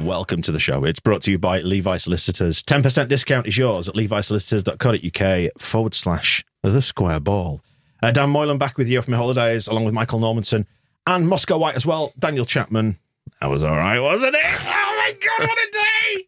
[0.00, 0.84] Welcome to the show.
[0.84, 2.62] It's brought to you by Levi Solicitors.
[2.62, 7.62] 10% discount is yours at levisolicitors.co.uk forward slash the square ball.
[8.02, 10.66] Uh, Dan Moylan back with you off my holidays, along with Michael Normanson
[11.06, 12.12] and Moscow White as well.
[12.18, 12.98] Daniel Chapman.
[13.40, 14.40] That was all right, wasn't it?
[15.00, 16.26] Oh my God, what a day!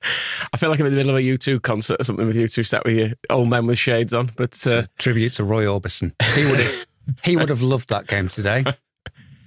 [0.54, 2.48] I feel like I'm in the middle of a U2 concert or something with you
[2.48, 4.30] two sat with your old men with shades on.
[4.36, 6.14] But uh, Tribute to Roy Orbison.
[6.34, 6.86] He would have,
[7.22, 8.64] he would have loved that game today.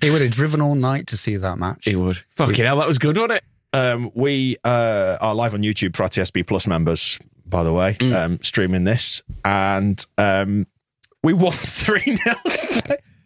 [0.04, 1.86] He would have driven all night to see that match.
[1.86, 2.18] he would.
[2.36, 3.44] Fucking hell, that was good, wasn't it?
[3.74, 7.98] Um, we uh, are live on YouTube for our TSB Plus members, by the way,
[8.14, 9.22] um, streaming this.
[9.44, 10.68] And um,
[11.24, 12.18] we won 3 0.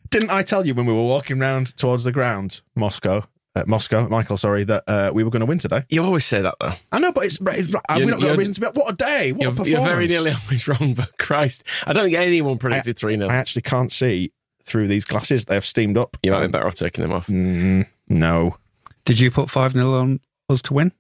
[0.10, 3.28] Didn't I tell you when we were walking round towards the ground, Moscow?
[3.56, 5.84] Uh, Moscow, Michael, sorry, that uh, we were going to win today.
[5.90, 6.74] You always say that though.
[6.92, 8.68] I know, but it's, it's have we You're- not got a you're- reason to be.
[8.68, 9.32] What a day!
[9.32, 9.70] What a You're, performance!
[9.70, 13.28] you're very nearly always wrong, but Christ, I don't think anyone predicted 3 0.
[13.30, 14.32] I actually can't see
[14.68, 15.46] through these glasses.
[15.46, 16.18] They have steamed up.
[16.24, 17.28] You might be better off taking them off.
[17.28, 18.58] Mm, no,
[19.06, 20.92] Did you put 5 0 on us to win?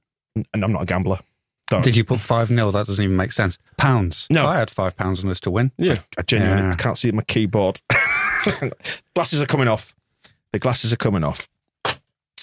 [0.53, 1.19] and I'm not a gambler.
[1.69, 1.83] Don't.
[1.83, 2.71] Did you put 5 0?
[2.71, 3.57] That doesn't even make sense.
[3.77, 4.27] Pounds.
[4.29, 4.45] No.
[4.45, 5.71] I had £5 on us to win.
[5.77, 5.99] Yeah.
[6.17, 6.71] I genuinely Yeah.
[6.73, 7.81] I can't see my keyboard.
[9.15, 9.95] glasses are coming off.
[10.53, 11.47] The glasses are coming off.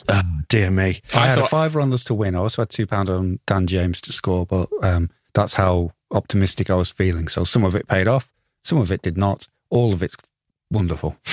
[0.09, 1.01] Oh, dear me.
[1.15, 2.35] I, had thought- a fiver on us to win.
[2.35, 6.75] I also had £2 on Dan James to score, but um, that's how optimistic I
[6.75, 7.29] was feeling.
[7.29, 8.31] So some of it paid off,
[8.63, 9.49] some of it did not.
[9.71, 10.17] All of it's
[10.75, 11.17] wonderful.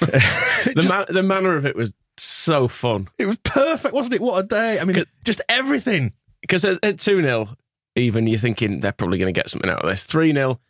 [0.00, 3.08] The, Just- man, the manner of it was so fun.
[3.18, 4.20] It was perfect, wasn't it?
[4.20, 4.78] What a day.
[4.78, 6.12] I mean, just everything.
[6.40, 7.48] Because at, at 2 0,
[7.96, 10.04] even you're thinking they're probably going to get something out of this.
[10.04, 10.60] 3 0,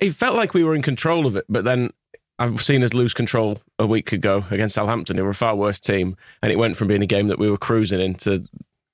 [0.00, 1.90] it felt like we were in control of it, but then
[2.38, 5.80] I've seen us lose control a week ago against Southampton, who were a far worse
[5.80, 8.44] team, and it went from being a game that we were cruising into,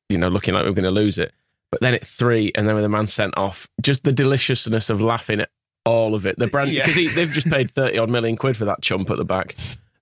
[0.09, 1.33] you know, looking like we were going to lose it.
[1.71, 5.03] But then at three, and then with the man sent off, just the deliciousness of
[5.03, 5.51] laughing at
[5.85, 6.39] all of it.
[6.39, 6.87] The brand Yeah.
[6.87, 9.55] because they've just paid thirty odd million quid for that chump at the back.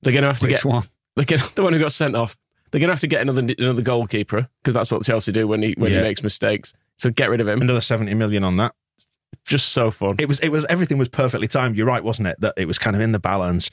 [0.03, 0.83] They're going to have to Which get one?
[1.17, 2.37] they're gonna, the one who got sent off.
[2.71, 5.63] They're going to have to get another another goalkeeper because that's what Chelsea do when
[5.63, 5.99] he when Yeah.
[5.99, 6.73] he makes mistakes.
[6.99, 7.61] So get rid of him.
[7.61, 8.75] Another 70 million on that.
[9.45, 10.17] Just so fun.
[10.21, 11.77] It was, it was, everything was perfectly timed.
[11.77, 12.41] You're right, wasn't it?
[12.41, 13.71] That it was kind of in the balance.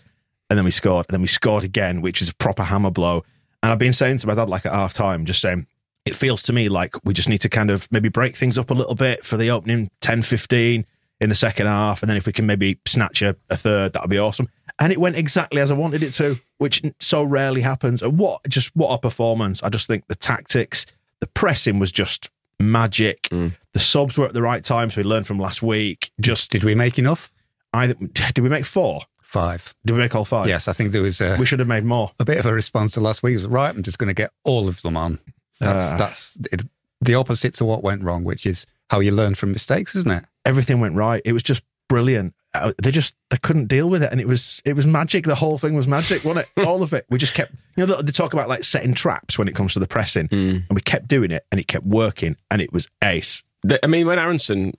[0.49, 1.05] And then we scored.
[1.09, 3.23] And then we scored again, which is a proper hammer blow.
[3.61, 5.67] And I've been saying to my dad, like at half time, just saying,
[6.05, 8.71] it feels to me like we just need to kind of maybe break things up
[8.71, 10.85] a little bit for the opening 10, 15
[11.21, 12.01] in the second half.
[12.01, 14.47] And then if we can maybe snatch a, a third, that would be awesome.
[14.79, 18.01] And it went exactly as I wanted it to, which so rarely happens.
[18.01, 19.61] And what, just what a performance.
[19.61, 20.85] I just think the tactics,
[21.19, 23.23] the pressing was just magic.
[23.29, 23.55] Mm.
[23.73, 24.89] The subs were at the right time.
[24.89, 26.11] So we learned from last week.
[26.21, 27.31] Just Did we make enough?
[27.73, 29.01] either, did we make four?
[29.21, 29.75] Five.
[29.85, 30.47] Did we make all five?
[30.47, 32.11] Yes, I think there was a, We should have made more.
[32.19, 33.33] a bit of a response to last week.
[33.33, 33.69] It was right.
[33.75, 35.19] I'm just going to get all of them on.
[35.59, 35.97] That's Uh.
[35.97, 36.63] that's it,
[37.01, 40.25] the opposite to what went wrong, which is how you learn from mistakes, isn't it?
[40.49, 41.21] Everything went right.
[41.25, 42.33] It was just brilliant.
[42.53, 45.25] Uh, They just they couldn't deal with it, and it was it was magic.
[45.25, 46.65] The whole thing was magic, wasn't it?
[46.65, 47.05] All of it.
[47.09, 49.79] We just kept you know they talk about like setting traps when it comes to
[49.79, 53.43] the pressing, and we kept doing it, and it kept working, and it was ace.
[53.63, 54.73] The- I mean, when Aaronson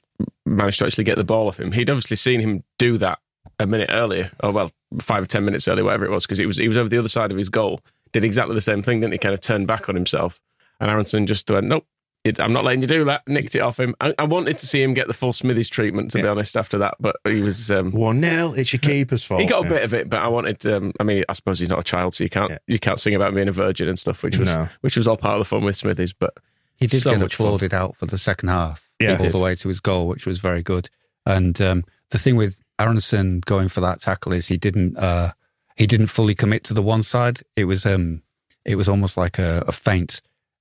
[0.47, 3.19] managed to actually get the ball off him, he'd obviously seen him do that
[3.59, 4.71] a minute earlier, or well,
[5.01, 6.99] five or ten minutes earlier, whatever it was, because he was he was over the
[6.99, 7.81] other side of his goal.
[8.13, 9.19] Did exactly the same thing, didn't he?
[9.19, 10.41] Kind of turned back on himself,
[10.81, 11.87] and Aaronson just went, "Nope,
[12.25, 13.95] it, I'm not letting you do that." Nicked it off him.
[14.01, 16.57] I, I wanted to see him get the full Smithies treatment, to be honest.
[16.57, 17.71] After that, but he was.
[17.71, 18.55] Um, One nil.
[18.55, 19.41] It's your keeper's fault.
[19.41, 19.75] he got a Yeah.
[19.75, 20.65] bit of it, but I wanted.
[20.67, 22.59] Um, I mean, I suppose he's not a child, so you can't Yeah.
[22.67, 24.69] you can't sing about being a virgin and stuff, which was No.
[24.83, 26.13] which was all part of the fun with Smithies.
[26.13, 26.35] But
[26.77, 27.47] He did So get much fun.
[27.47, 29.19] applauded out for the second half, Yeah.
[29.21, 30.89] all the way to his goal, which was very good.
[31.27, 35.33] And um, the thing with Aaronson going for that tackle is he didn't uh,
[35.77, 37.41] he didn't fully commit to the one side.
[37.57, 38.23] It was um,
[38.65, 40.21] it was almost like a, a feint.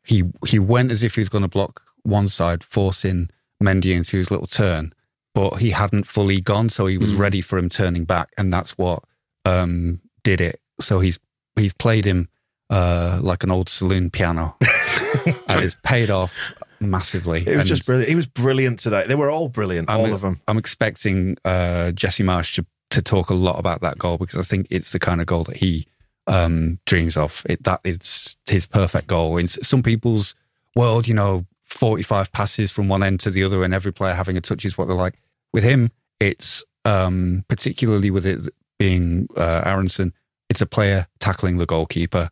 [0.09, 3.29] He he went as if he was going to block one side, forcing
[3.63, 4.91] Mendy into his little turn,
[5.35, 8.77] but he hadn't fully gone, so he was ready for him turning back, and that's
[8.77, 9.03] what
[9.45, 10.59] um, did it.
[10.79, 11.19] So he's
[11.55, 12.27] he's played him
[12.69, 14.57] uh, like an old saloon piano.
[15.47, 17.41] and it's paid off massively.
[17.41, 18.09] It was And just brilliant.
[18.09, 19.05] He was brilliant today.
[19.07, 20.41] They were all brilliant, I'm, all of them.
[20.47, 24.43] I'm expecting uh, Jesse Marsch to, to talk a lot about that goal because I
[24.43, 25.87] think it's the kind of goal that he
[26.29, 27.43] um, dreams of.
[27.49, 29.37] It, that is his perfect goal.
[29.37, 30.35] In some people's
[30.75, 34.37] world, you know, 45 passes from one end to the other and every player having
[34.37, 35.19] a touch is what they're like.
[35.53, 38.47] With him, it's um, particularly with it
[38.77, 40.13] being uh, Aaronson,
[40.49, 42.29] it's a player tackling the goalkeeper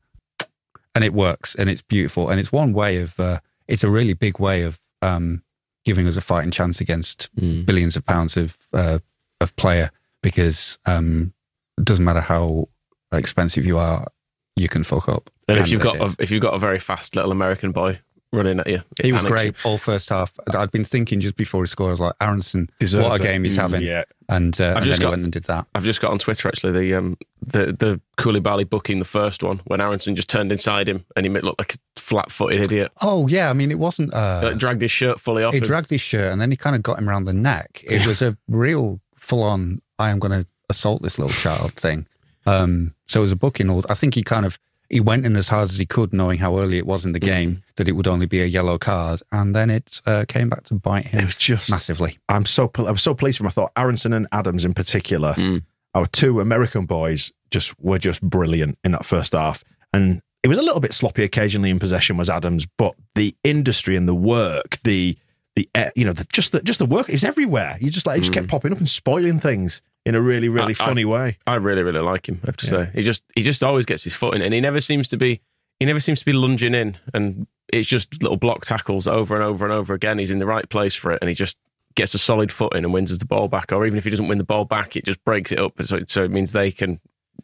[0.95, 2.29] and it works and it's beautiful.
[2.29, 5.43] And it's one way of, uh, it's a really big way of um,
[5.85, 7.29] giving us a fighting chance against
[7.65, 8.99] billions of pounds of uh,
[9.39, 9.91] of player
[10.21, 11.33] because um,
[11.77, 12.67] it doesn't matter how
[13.11, 14.07] expensive you are,
[14.55, 15.29] you can fuck up.
[15.47, 17.99] And if you've got a, if you've got a very fast little American boy
[18.33, 20.33] running at you, he was panics great all first half.
[20.53, 23.27] I'd been thinking just before he scored, I was like, Aaronson, Deserves what a it.
[23.27, 23.81] game he's Mm, having.
[23.83, 24.03] yeah.
[24.29, 25.67] And, uh, and just then he got- went and did that.
[25.73, 29.61] I've just got on Twitter actually the um the the Koulibaly booking the first one
[29.65, 32.91] when Aaronson just turned inside him and he looked like a flat footed idiot.
[33.01, 33.49] Oh, yeah.
[33.49, 34.13] I mean, it wasn't.
[34.13, 35.53] Uh, Like, dragged his shirt fully off.
[35.53, 35.63] he him.
[35.63, 37.81] dragged his shirt and then he kind of got him around the neck.
[37.89, 42.05] It was a real full on, I am going to assault this little child thing.
[42.45, 43.89] Um, so it was a booking order.
[43.89, 44.59] I think he kind of,
[44.89, 47.19] he went in as hard as he could, knowing how early it was in the
[47.19, 49.21] game that it would only be a yellow card.
[49.31, 52.19] And then it uh, came back to bite him It was just massively.
[52.29, 53.47] I'm so I was so pleased with him.
[53.47, 55.63] I thought Aaronson and Adams in particular, Mm.
[55.93, 59.63] our two American boys, just were just brilliant in that first half.
[59.93, 63.95] And it was a little bit sloppy occasionally in possession was Adams, but the industry
[63.97, 65.17] and the work, the
[65.57, 67.77] the eh, you know the, just the just the work is everywhere.
[67.81, 70.75] You just like he just kept popping up and spoiling things in a really really
[70.79, 71.37] I- I- funny way.
[71.45, 72.39] I really, really like him.
[72.43, 74.61] I have to say, he just he just always gets his foot in, and he
[74.61, 75.41] never seems to be
[75.79, 79.43] he never seems to be lunging in, and it's just little block tackles over and
[79.43, 80.17] over and over again.
[80.19, 81.57] He's in the right place for it, and he just
[81.95, 83.71] gets a solid foot in and wins us the ball back.
[83.71, 85.97] Or even if he doesn't win the ball back, it just breaks it up, so
[85.97, 86.99] it, so it means they can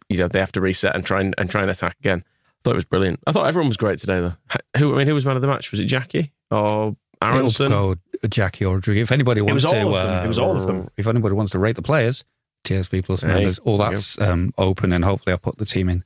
[0.09, 2.23] you know they have to reset and try and, and try and attack again.
[2.25, 3.19] I thought it was brilliant.
[3.27, 4.33] I thought everyone was great today though.
[4.77, 5.69] Who I mean, who was man of the match?
[5.71, 7.69] Was it Jackie or Aaronson?
[7.69, 7.95] Go
[8.29, 9.03] Jackie or Rodriguez.
[9.03, 10.19] If anybody wants it was to, all of them.
[10.19, 10.87] uh, It was all of them.
[10.97, 12.23] If anybody wants to rate the players,
[12.63, 16.03] TSB plus members, all that's um, open, and hopefully I'll put the team in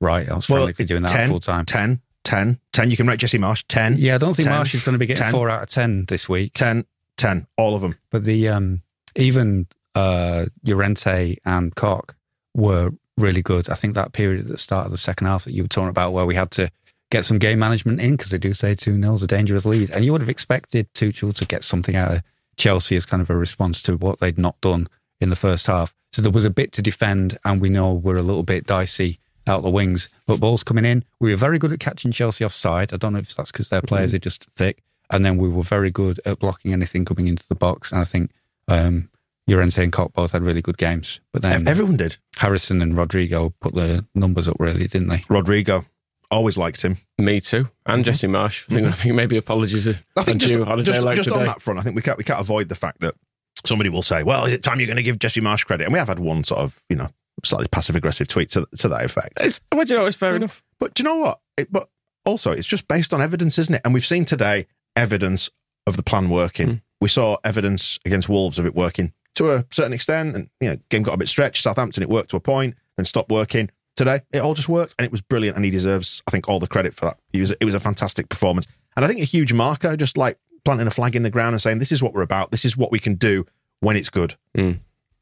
[0.00, 0.28] right.
[0.28, 1.64] I was frantically doing that 10, full time.
[1.66, 2.90] 10, 10, 10.
[2.90, 3.96] You can rate Jesse Marsch 10.
[3.98, 5.68] Yeah, I don't think 10, Marsch is going to be getting 10, four out of
[5.68, 6.52] ten this week.
[6.54, 6.84] 10,
[7.16, 7.46] 10.
[7.56, 7.96] All of them.
[8.10, 8.82] But the um,
[9.16, 12.14] even uh, Llorente and Koch
[12.54, 13.68] were really good.
[13.68, 15.88] I think that period at the start of the second half that you were talking
[15.88, 16.70] about, where we had to
[17.10, 19.90] get some game management in because they do say two 0 is a dangerous lead,
[19.90, 22.22] and you would have expected Tuchel to get something out of
[22.56, 24.88] Chelsea as kind of a response to what they'd not done
[25.20, 25.94] in the first half.
[26.12, 29.18] So there was a bit to defend, and we know we're a little bit dicey
[29.46, 30.08] out the wings.
[30.26, 32.92] But balls coming in, we were very good at catching Chelsea offside.
[32.92, 34.82] I don't know if that's because their players are just thick.
[35.10, 37.90] And then we were very good at blocking anything coming into the box.
[37.90, 38.30] And I think
[38.68, 39.10] um,
[39.46, 41.20] Llorente and Koch both had really good games.
[41.32, 42.16] But then Everyone did.
[42.36, 45.24] Harrison and Rodrigo put the numbers up really, didn't they?
[45.28, 45.84] Rodrigo.
[46.32, 46.96] Always liked him.
[47.18, 48.64] Me too, and Jesse Marsch.
[48.70, 51.02] I think, I think maybe apologies are I think just, due on a day just,
[51.02, 53.16] like just on that front, I think we can't we can't avoid the fact that
[53.64, 55.92] somebody will say, "Well, is it time you're going to give Jesse Marsch credit?" And
[55.92, 57.08] we have had one sort of you know
[57.44, 59.40] slightly passive aggressive tweet to, to that effect.
[59.40, 60.62] It's, well, do you know, it's fair enough.
[60.78, 61.40] But do you know what?
[61.56, 61.88] It, but
[62.24, 63.82] also, it's just based on evidence, isn't it?
[63.84, 64.66] And we've seen today
[64.96, 65.48] evidence
[65.86, 66.68] of the plan working.
[66.68, 66.74] Hmm.
[67.00, 70.76] We saw evidence against Wolves of it working to a certain extent, and you know,
[70.90, 71.62] game got a bit stretched.
[71.62, 73.70] Southampton, it worked to a point, then stopped working.
[73.96, 76.60] Today, it all just worked, and it was brilliant, and he deserves, I think, all
[76.60, 77.18] the credit for that.
[77.32, 80.38] He was, it was a fantastic performance, and I think a huge marker, just like
[80.64, 82.50] planting a flag in the ground and saying, "This is what we're about.
[82.50, 83.46] This is what we can do
[83.80, 84.36] when it's good."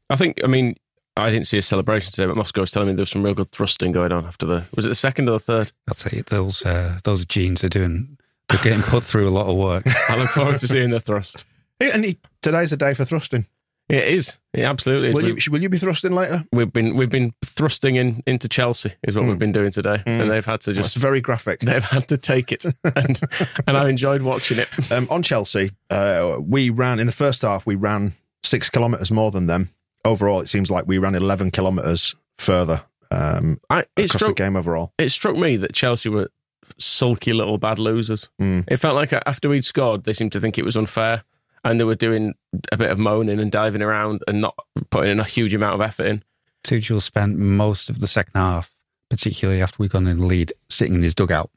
[0.09, 0.39] I think.
[0.43, 0.75] I mean,
[1.15, 3.33] I didn't see a celebration today, but Moscow was telling me there was some real
[3.33, 4.65] good thrusting going on after the.
[4.75, 5.71] Was it the second or the third?
[5.87, 6.27] That's it.
[6.27, 8.17] Those uh, those genes are doing.
[8.47, 9.83] They're getting put through a lot of work.
[10.09, 11.45] I look forward to seeing the thrust.
[11.81, 13.45] And he, today's a day for thrusting.
[13.89, 14.37] It is.
[14.53, 15.15] It absolutely is.
[15.15, 16.43] Will you, will you be thrusting later?
[16.51, 20.29] We've been we've been thrusting in into Chelsea is what we've been doing today, and
[20.29, 21.61] they've had to That's just very graphic.
[21.61, 23.19] they've had to take it, and
[23.67, 24.91] and I enjoyed watching it.
[24.91, 27.65] um, on Chelsea, uh, we ran in the first half.
[27.65, 29.71] We ran six kilometres more than them.
[30.05, 34.43] Overall, it seems like we ran eleven kilometres further um, I, it across struck the
[34.43, 34.93] game overall.
[34.97, 36.29] it struck me that Chelsea were
[36.77, 38.29] sulky little bad losers.
[38.39, 38.65] Mm.
[38.67, 41.23] It felt like after we'd scored, they seemed to think it was unfair,
[41.63, 42.33] and they were doing
[42.71, 44.55] a bit of moaning and diving around and not
[44.89, 46.23] putting in a huge amount of effort in.
[46.63, 48.75] Tuchel spent most of the second half,
[49.09, 51.49] particularly after we'd gone in the lead, sitting in his dugout,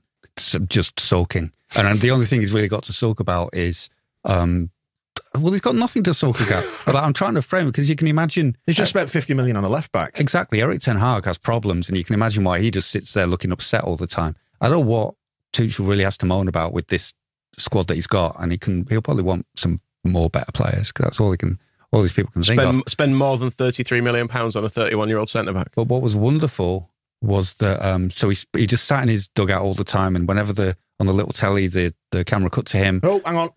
[0.68, 1.52] just soaking.
[1.76, 3.88] And the only thing he's really got to soak about is,
[4.24, 4.70] um,
[5.34, 6.64] well, he's got nothing to sulk about.
[6.86, 9.56] about I'm trying to frame it because you can imagine He's just spent fifty million
[9.56, 10.18] on a left back.
[10.20, 10.60] exactly.
[10.60, 13.52] Erik ten Hag has problems, and you can imagine why he just sits there looking
[13.52, 14.36] upset all the time.
[14.60, 15.14] I don't know what
[15.52, 17.14] Tuchel really has to moan about with this
[17.56, 18.86] squad that he's got, and he can.
[18.88, 21.58] He'll probably want some more better players because that's all he can.
[21.92, 22.68] All these people can think of.
[22.68, 25.52] Spend spend more than thirty three million pounds on a thirty one year old centre
[25.52, 25.68] back.
[25.76, 26.90] But what was wonderful
[27.20, 30.26] was that um, so he he just sat in his dugout all the time, and
[30.26, 31.66] whenever the on the little telly.
[31.66, 33.50] The the camera cut to him, Oh, hang on.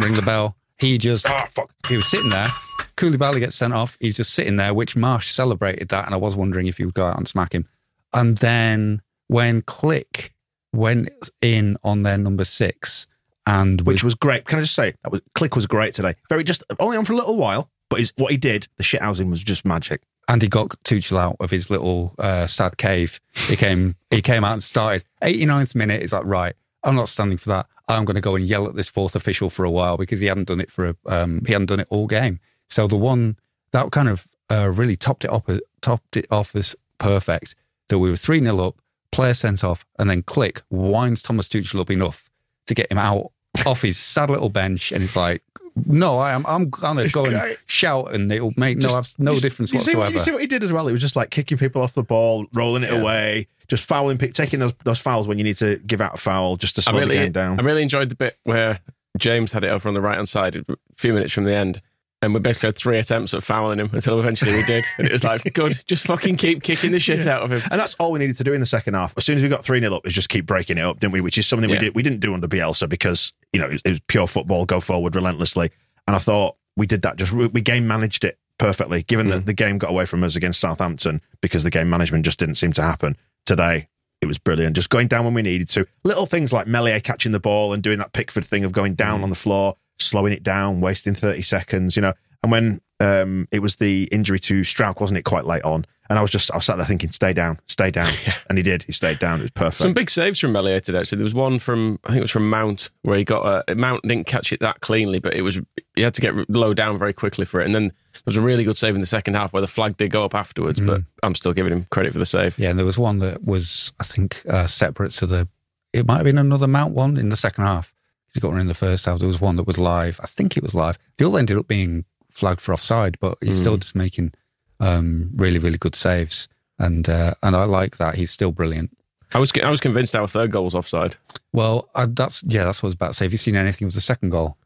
[0.00, 0.56] ring the bell.
[0.78, 1.70] He just Ah, fuck.
[1.88, 2.48] he was sitting there.
[2.96, 3.96] Koulibaly gets sent off.
[4.00, 6.94] He's just sitting there, which Marsch celebrated that, and I was wondering if he would
[6.94, 7.68] go out and smack him.
[8.14, 10.30] And then when Klich
[10.72, 11.08] went
[11.40, 13.06] in on their number six,
[13.46, 14.44] and Which was great.
[14.44, 16.14] Can I just say that was Klich was great today.
[16.28, 19.02] Very just only on for a little while, but his, what he did, the shit
[19.02, 20.02] housing was just magic.
[20.28, 23.20] and he got Tuchel out of his little uh, sad cave.
[23.48, 26.00] He came he came out and started 89th minute.
[26.00, 27.66] He's like, right, I'm not standing for that.
[27.88, 30.26] I'm going to go and yell at this fourth official for a while because he
[30.28, 32.38] hadn't done it for a um, he hadn't done it all game.
[32.70, 33.36] So the one
[33.72, 37.56] that kind of uh, really topped it up topped it off as perfect
[37.88, 38.76] that we were three 0 up,
[39.10, 42.30] player sent off, and then Klich winds Thomas Tuchel up enough
[42.66, 43.31] to get him out
[43.66, 45.42] off his sad little bench, and he's like.
[45.86, 46.44] No, I am.
[46.46, 49.72] I'm gonna It's go and shout, and it'll make no Just- abs- no you difference
[49.72, 50.12] you see what- whatsoever.
[50.12, 50.86] you see what he did as well?
[50.86, 52.98] It was just like kicking people off the ball, rolling it Yeah.
[52.98, 56.18] away, just fouling, pick, taking those those fouls when you need to give out a
[56.18, 57.58] foul, just to slow really, the game down.
[57.58, 58.80] I really enjoyed the bit where
[59.16, 61.80] James had it over on the right hand side a few minutes from the end.
[62.20, 64.84] And we basically had three attempts at fouling him until eventually we did.
[64.98, 67.62] And it was like, good, just fucking keep kicking the shit out of him.
[67.70, 69.12] And that's all we needed to do in the second half.
[69.16, 71.14] As soon as we got 3 0 up, is just keep breaking it up, didn't
[71.14, 71.20] we?
[71.22, 73.82] Which is something we did we didn't do under Bielsa because, you know, it was,
[73.84, 75.70] it was pure football, go forward relentlessly.
[76.06, 79.30] And I thought we did that just we game managed it perfectly, given Mm.
[79.30, 82.54] that the game got away from us against Southampton because the game management just didn't
[82.56, 83.16] seem to happen.
[83.44, 83.88] Today,
[84.20, 84.76] it was brilliant.
[84.76, 85.86] Just going down when we needed to.
[86.04, 89.20] Little things like Meslier catching the ball and doing that Pickford thing of going down
[89.20, 89.24] Mm.
[89.24, 92.12] on the floor, slowing it down, wasting 30 seconds, you know.
[92.42, 95.84] And when um, it was the injury to Struijk, wasn't it, quite late on?
[96.12, 98.12] And I was just, I was sat there thinking, stay down, stay down.
[98.50, 98.82] And he did.
[98.82, 99.38] He stayed down.
[99.38, 99.76] It was perfect.
[99.76, 100.98] Some big saves from Meslier today.
[100.98, 103.74] Actually, there was one from I think it was from Mount where he got a
[103.74, 105.58] Mount didn't catch it that cleanly, but it was
[105.96, 107.64] he had to get low down very quickly for it.
[107.64, 109.96] And then there was a really good save in the second half where the flag
[109.96, 110.80] did go up afterwards.
[110.80, 112.58] But I'm still giving him credit for the save.
[112.58, 115.48] Yeah, and there was one that was, I think, uh, separate to the.
[115.94, 117.94] It might have been another Mount one in the second half.
[118.34, 119.18] He got one in the first half.
[119.18, 120.20] There was one that was live.
[120.22, 120.98] I think it was live.
[121.16, 124.32] They all ended up being flagged for offside, but he's still just making
[124.82, 126.48] um, really, really good saves.
[126.78, 128.16] And uh, and I like that.
[128.16, 128.90] He's still brilliant.
[129.34, 131.16] I was I was convinced our third goal was offside.
[131.52, 133.24] Well, I, that's yeah, that's what I was about to say.
[133.24, 134.56] Have you seen anything of the second goal?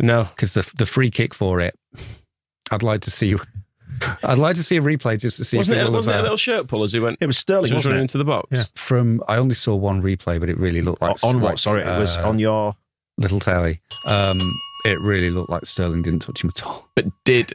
[0.00, 1.74] No, Because the the free kick for it,
[2.70, 3.34] I'd like to see.
[4.22, 5.88] I'd like to see a replay just to see wasn't if it?
[5.88, 7.16] it Wasn't it a uh, little shirt pull as he went?
[7.20, 8.04] it was Sterling, as was wasn't running it?
[8.04, 8.48] into the box.
[8.50, 8.64] Yeah.
[8.74, 9.22] from.
[9.28, 11.50] I only saw one replay, but it really looked like on what?
[11.50, 12.76] like, Sorry, it was uh, on your.
[13.18, 13.80] little tally.
[14.08, 14.38] Um,
[14.84, 16.88] it really looked like Sterling didn't touch him at all.
[16.94, 17.54] But did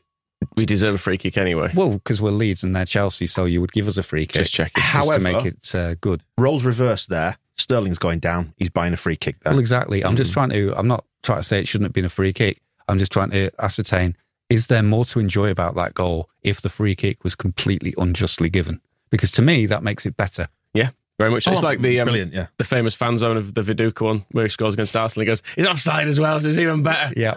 [0.55, 1.71] we deserve a free kick anyway?
[1.75, 4.41] Well, because we're Leeds and they're Chelsea, so you would give us a free kick
[4.43, 4.81] Just checking.
[4.81, 6.23] just However- to make it uh, good.
[6.37, 7.37] Roles reversed there.
[7.57, 8.53] Sterling's going down.
[8.57, 9.53] He's buying a free kick there.
[9.53, 10.03] Well, exactly.
[10.03, 10.17] I'm Mm-hmm.
[10.17, 10.73] just trying to.
[10.77, 12.59] I'm not trying to say it shouldn't have been a free kick.
[12.87, 14.15] I'm just trying to ascertain:
[14.49, 18.49] is there more to enjoy about that goal if the free kick was completely unjustly
[18.49, 18.81] given?
[19.11, 20.47] Because to me, that makes it better.
[20.73, 21.45] Yeah, very much.
[21.47, 22.47] it's Oh, like the um, brilliant, yeah.
[22.57, 25.21] the famous fan zone of the Viduka one where he scores against Arsenal.
[25.21, 27.35] He goes, "He's offside as well, so it's even better." Yeah.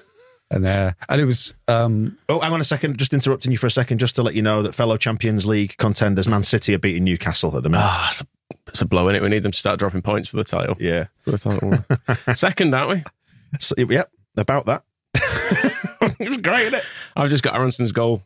[0.55, 2.97] And uh, and it was um, Oh, hang on a second.
[2.97, 5.77] Just interrupting you for a second, just to let you know that fellow Champions League
[5.79, 7.85] contenders Man City are beating Newcastle at the minute.
[7.85, 8.27] Ah, it's a,
[8.69, 9.23] it's a blow in it.
[9.23, 10.77] We need them to start dropping points for the title.
[10.79, 11.07] Yeah.
[11.23, 12.35] For the title.
[12.37, 13.05] Second, aren't we?
[13.59, 14.11] So, yep.
[14.37, 14.85] About that.
[16.21, 16.85] it's great, isn't it?
[17.17, 18.23] I've just got Aaronson's goal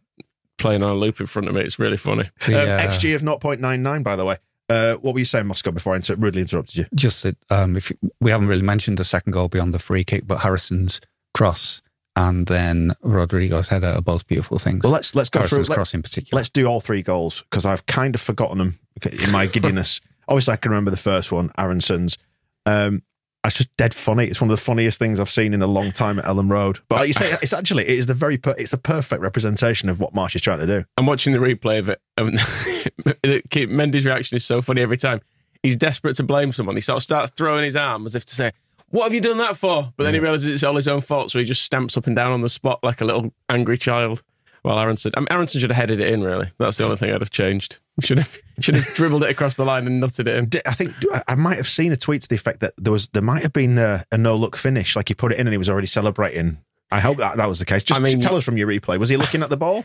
[0.58, 1.62] playing on a loop in front of me.
[1.62, 2.30] It's really funny.
[2.47, 4.37] the, um, uh, XG of 0.99, by the way.
[4.68, 6.87] Uh, what were you saying, Moscow, before I inter- rudely interrupted you?
[6.94, 10.04] just that um, if you- we haven't really mentioned the second goal beyond the free
[10.04, 11.00] kick, but Harrison's
[11.32, 11.80] cross
[12.18, 14.82] and then Rodrigo's header are both beautiful things.
[14.82, 15.58] Well, let's let's go through.
[15.58, 16.37] Harrison's Let, cross in particular.
[16.38, 20.00] let's do all three goals because I've kind of forgotten them in my giddiness.
[20.28, 22.18] Obviously, I can remember the first one, Aaronson's.
[22.66, 23.02] Um,
[23.44, 24.26] it's just dead funny.
[24.26, 26.80] It's one of the funniest things I've seen in a long time at Elland Road.
[26.88, 29.88] But like you say, it's actually it is the very per- it's the perfect representation
[29.88, 30.84] of what Marsch is trying to do.
[30.96, 32.00] I'm watching the replay of it.
[32.18, 32.32] Um,
[33.50, 35.20] Keith Mendy's reaction is so funny every time.
[35.62, 36.75] He's desperate to blame someone.
[36.76, 38.52] He sort of starts throwing his arm as if to say,
[38.90, 39.92] What have you done that for?
[39.97, 41.30] But then he realizes it's all his own fault.
[41.30, 44.23] So he just stamps up and down on the spot like a little angry child.
[44.62, 46.50] While Aaronson, I mean, Aaronson should have headed it in, really.
[46.59, 47.78] That's the only thing I'd have changed.
[48.00, 50.50] Should have, should have dribbled it across the line and nutted it in.
[50.66, 50.95] I think
[51.26, 53.52] I- might have seen a tweet to the effect that there was there might have
[53.52, 55.88] been a, a no look finish, like he put it in and he was already
[55.88, 56.59] celebrating.
[56.92, 57.83] I hope that that was the case.
[57.83, 58.99] Just I mean- tell us from your replay.
[59.00, 59.85] Was he looking at the ball?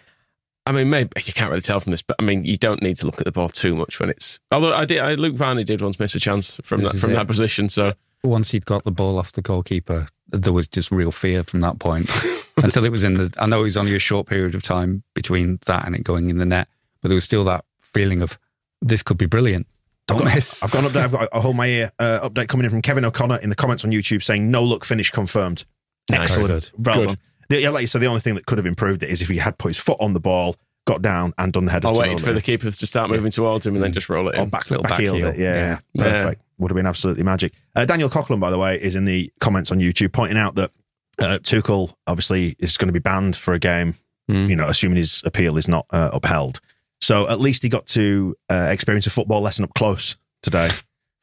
[0.67, 2.97] I mean, maybe you can't really tell from this, but I mean, you don't need
[2.97, 4.39] to look at the ball too much when it's.
[4.51, 7.11] Although I did, I, Luke Varney did once miss a chance from This that from
[7.11, 7.13] it.
[7.15, 7.67] that position.
[7.69, 7.93] So
[8.23, 11.79] Once he'd got the ball off the goalkeeper, there was just real fear from that
[11.79, 12.09] point
[12.57, 13.33] until it was in the.
[13.39, 16.29] I know it was only a short period of time between that and it going
[16.29, 16.67] in the net,
[17.01, 18.39] but there was still that feeling of
[18.81, 19.67] this could be brilliant.
[20.07, 20.63] Don't miss.
[20.63, 21.03] I've got an update.
[21.03, 23.55] I've got a hold my ear uh, update coming in from Kevin O'Connor in the
[23.55, 25.65] comments on YouTube saying no look finish confirmed.
[26.09, 26.37] Nice.
[26.37, 26.71] Excellent.
[26.77, 27.15] Very Well Good.
[27.15, 27.17] done.
[27.49, 29.29] The, yeah, like you said, the only thing that could have improved it is if
[29.29, 31.87] he had put his foot on the ball, got down and done the header.
[31.87, 34.09] I to waited roll for the keeper to start moving towards him and then just
[34.09, 34.49] roll it Or in.
[34.49, 35.33] back, Little back, back heel heel.
[35.35, 36.03] Yeah, Yeah.
[36.23, 36.41] perfect.
[36.59, 37.53] Would have been absolutely magic.
[37.75, 40.71] Uh, Daniel Coughlin, by the way, is in the comments on YouTube pointing out that
[41.19, 43.95] uh, Tuchel obviously is going to be banned for a game,
[44.29, 44.47] Mm.
[44.49, 46.61] you know, assuming his appeal is not uh, upheld.
[47.01, 50.69] So at least he got to uh, experience a football lesson up close today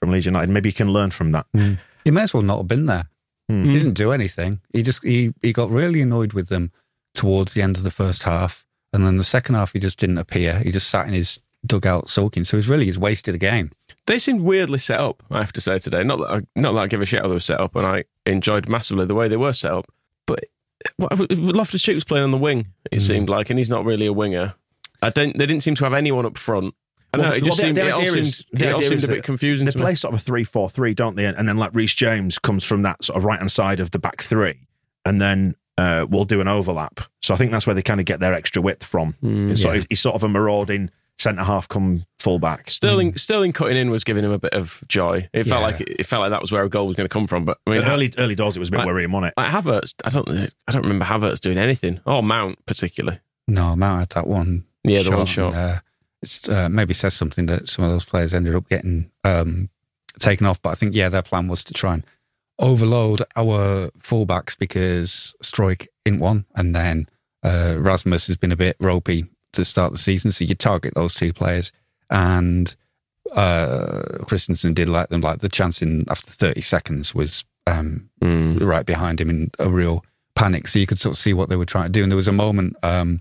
[0.01, 0.51] from Leeds United.
[0.51, 1.47] Maybe he can learn from that.
[2.05, 3.05] He may as well not have been there.
[3.49, 3.65] Hmm.
[3.65, 4.61] He didn't do anything.
[4.75, 6.73] He just he he got really annoyed with them
[7.15, 10.19] towards the end of the first half, and then the second half he just didn't
[10.19, 10.59] appear.
[10.61, 12.45] He just sat in his dugout sulking.
[12.45, 13.71] So it was really he's wasted a game.
[14.07, 15.23] They seemed weirdly set up.
[15.31, 16.03] I have to say today.
[16.03, 17.87] Not that I, not that I give a shit how they were set up, and
[17.87, 19.87] I enjoyed massively the way they were set up.
[20.27, 20.45] But
[20.97, 22.69] what, Loftus Cheek was playing on the wing.
[22.91, 23.03] It Mm.
[23.07, 24.55] seemed like, and he's not really a winger.
[25.03, 25.37] I don't.
[25.37, 26.75] They didn't seem to have anyone up front.
[27.13, 27.37] I don't Well, know.
[27.39, 27.77] It just the- seemed.
[27.77, 29.67] the it all seemed, is- it all seemed a bit confusing.
[29.67, 29.83] They to me.
[29.85, 31.27] play sort of a 3 4 3, don't they?
[31.27, 33.99] And then, like, Reece James comes from that sort of right hand side of the
[33.99, 34.67] back three,
[35.05, 37.01] and then uh, we'll do an overlap.
[37.31, 39.15] So I think that's where they kind of get their extra width from.
[39.23, 39.81] Mm, It's sort yeah.
[39.83, 42.71] of, he's sort of a marauding centre half come full back.
[42.71, 45.29] Sterling Sterling cutting in was giving him a bit of joy.
[45.33, 45.67] It felt Yeah.
[45.67, 47.45] like it felt like that was where a goal was going to come from.
[47.45, 49.35] But I mean, early early doors, it was a bit Like- worrying, wasn't it?
[49.41, 50.29] like Havertz, I don't
[50.67, 52.01] I don't remember Havertz doing anything.
[52.07, 53.21] Or Mount particularly.
[53.47, 54.65] No, Mount had that one.
[54.83, 55.55] Yeah, the one and, shot.
[55.55, 55.81] Uh,
[56.23, 59.69] it's uh, maybe says something that some of those players ended up getting um,
[60.19, 60.61] taken off.
[60.63, 62.05] But I think yeah, their plan was to try and
[62.59, 67.09] overload our fullbacks because Struijk in one, and then
[67.43, 70.33] uh, Rasmus has been a bit ropey to start the season.
[70.33, 71.73] So you target those two players,
[72.11, 72.75] and
[73.35, 75.21] uh, Kristensen did let them.
[75.21, 78.61] Like the chance in after thirty seconds was um, Mm.
[78.63, 80.05] right behind him in a real
[80.35, 80.69] panic.
[80.69, 82.03] So you could sort of see what they were trying to do.
[82.03, 83.21] And there was a moment, um,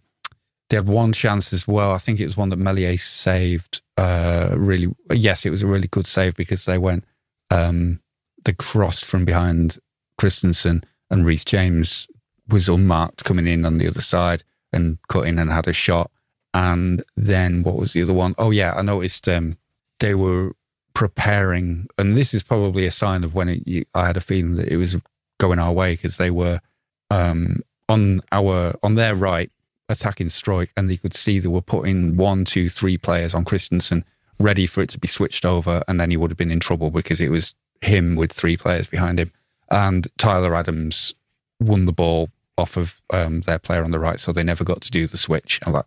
[0.70, 1.92] they had one chance as well.
[1.92, 3.82] I think it was one that Meslier saved.
[3.98, 7.04] Uh, really, yes, it was a really good save because they went,
[7.50, 8.00] um,
[8.46, 9.78] they crossed from behind
[10.20, 12.08] Kristensen and Reece James
[12.52, 16.12] was unmarked coming in on the other side and cut in and had a shot.
[16.54, 18.36] And then what was the other one?
[18.38, 19.58] Oh yeah, I noticed um,
[20.00, 20.54] they were
[20.94, 24.56] preparing, and this is probably a sign of when it, you, I had a feeling
[24.56, 24.98] that it was
[25.38, 26.60] going our way because they were
[27.12, 29.52] um, on our on their right
[29.88, 34.04] attacking Struijk, and they could see they were putting one, two, three players on Kristensen
[34.40, 36.90] ready for it to be switched over, and then he would have been in trouble
[36.90, 39.32] because it was him with three players behind him,
[39.70, 41.14] and Tyler Adams
[41.60, 44.82] won the ball off of um, their player on the right, so they never got
[44.82, 45.60] to do the switch.
[45.66, 45.86] I'm like,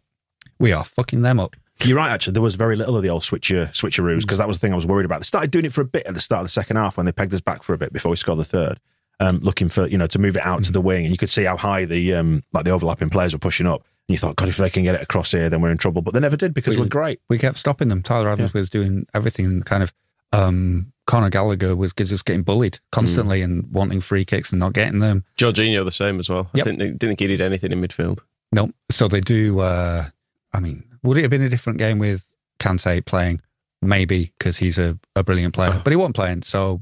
[0.58, 1.54] we are fucking them up.
[1.85, 2.35] You're right, actually.
[2.35, 4.76] There was very little of the old switcher switcheroos because that was the thing I
[4.76, 5.20] was worried about.
[5.20, 7.06] They started doing it for a bit at the start of the second half when
[7.06, 8.78] they pegged us back for a bit before we scored the third,
[9.20, 11.30] um, looking for you know to move it out to the wing, and you could
[11.30, 13.82] see how high the um, like the overlapping players were pushing up.
[14.08, 16.02] And you thought, God, if they can get it across here, then we're in trouble.
[16.02, 17.20] But they never did because We- we're great.
[17.28, 18.02] we kept stopping them.
[18.02, 19.62] Tyler Adams was doing everything.
[19.62, 19.92] Kind of,
[20.32, 25.00] um, Conor Gallagher was just getting bullied constantly and wanting free kicks and not getting
[25.00, 25.24] them.
[25.36, 26.48] Jorginho the same as well.
[26.54, 26.62] Yep.
[26.62, 28.20] I think they didn't think he did anything in midfield.
[28.52, 29.60] No, so they do.
[29.60, 30.04] Uh,
[30.52, 33.40] I mean, would it have been a different game with Kante playing?
[33.80, 36.42] Maybe because he's a, a brilliant player, but he wasn't playing.
[36.42, 36.80] So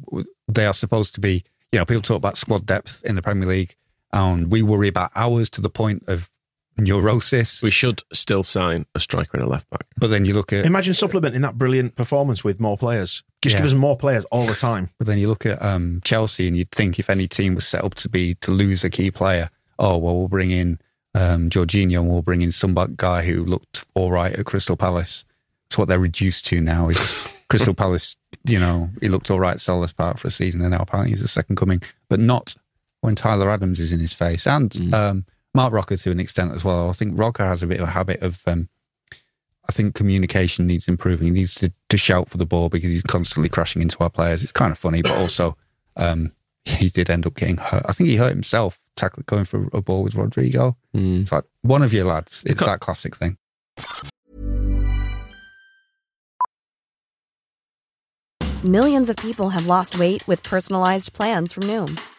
[0.48, 1.44] they are supposed to be.
[1.72, 3.76] You know, people talk about squad depth in the Premier League,
[4.12, 6.30] and we worry about ours to the point of
[6.80, 7.62] neurosis.
[7.62, 9.86] We should still sign a striker and a left back.
[9.96, 13.22] But then you look at Imagine supplementing that brilliant performance with more players.
[13.42, 13.60] Just Yeah.
[13.60, 14.90] give us more players all the time.
[14.98, 17.84] But then you look at um, Chelsea, and you'd think if any team was set
[17.84, 20.78] up to be to lose a key player, oh well, we'll bring in
[21.14, 24.76] um, Jorginho, and we'll bring in some bu- guy who looked all right at Crystal
[24.76, 25.24] Palace.
[25.66, 26.88] It's what they're reduced to now.
[26.88, 28.16] Is Crystal Palace?
[28.44, 31.10] You know, he looked all right at Selhurst Park for a season, and now apparently
[31.12, 32.54] he's the second coming, but not
[33.00, 36.64] when Tyler Adams is in his face, and um, Marc Roca to an extent as
[36.64, 36.90] well.
[36.90, 38.42] I think Rocker has a bit of a habit of.
[38.46, 38.68] Um,
[39.68, 41.26] I think communication needs improving.
[41.28, 44.42] He needs to, to shout for the ball because he's constantly crashing into our players.
[44.42, 45.56] It's kind of funny, but also
[45.96, 46.32] um,
[46.64, 47.84] he did end up getting hurt.
[47.86, 50.76] I think he hurt himself tackling going for a ball with Rodrigo.
[51.20, 52.42] It's like one of your lads.
[52.46, 53.36] It's that classic thing.
[58.64, 61.98] Millions of people have lost weight with personalized plans from Noom,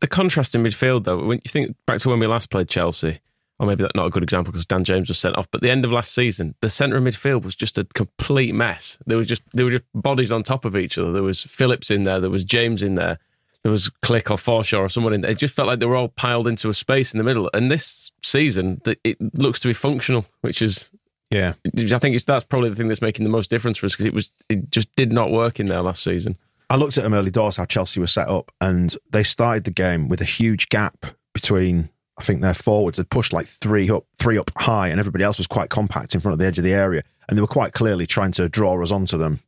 [0.00, 3.20] The contrast in midfield, though, when you think back to when we last played Chelsea,
[3.58, 5.50] or maybe that's not a good example because Dan James was sent off.
[5.50, 8.96] But the end of last season, the centre of midfield was just a complete mess.
[9.06, 11.12] There was just there were just bodies on top of each other.
[11.12, 13.18] There was Phillips in there, there was James in there,
[13.62, 15.30] there was Klich or Forshaw or someone in there.
[15.30, 17.50] It just felt like they were all piled into a space in the middle.
[17.52, 20.88] And this season, it looks to be functional, which is
[21.30, 21.52] Yeah.
[21.76, 24.06] I think it's that's probably the thing that's making the most difference for us because
[24.06, 26.38] it was it just did not work in there last season.
[26.70, 29.72] I looked at them early doors, how Chelsea was set up, and they started the
[29.72, 31.04] game with a huge gap
[31.34, 31.90] between.
[32.16, 35.38] I think their forwards had pushed like three up, three up high, and everybody else
[35.38, 37.72] was quite compact in front of the edge of the area, and they were quite
[37.72, 39.40] clearly trying to draw us onto them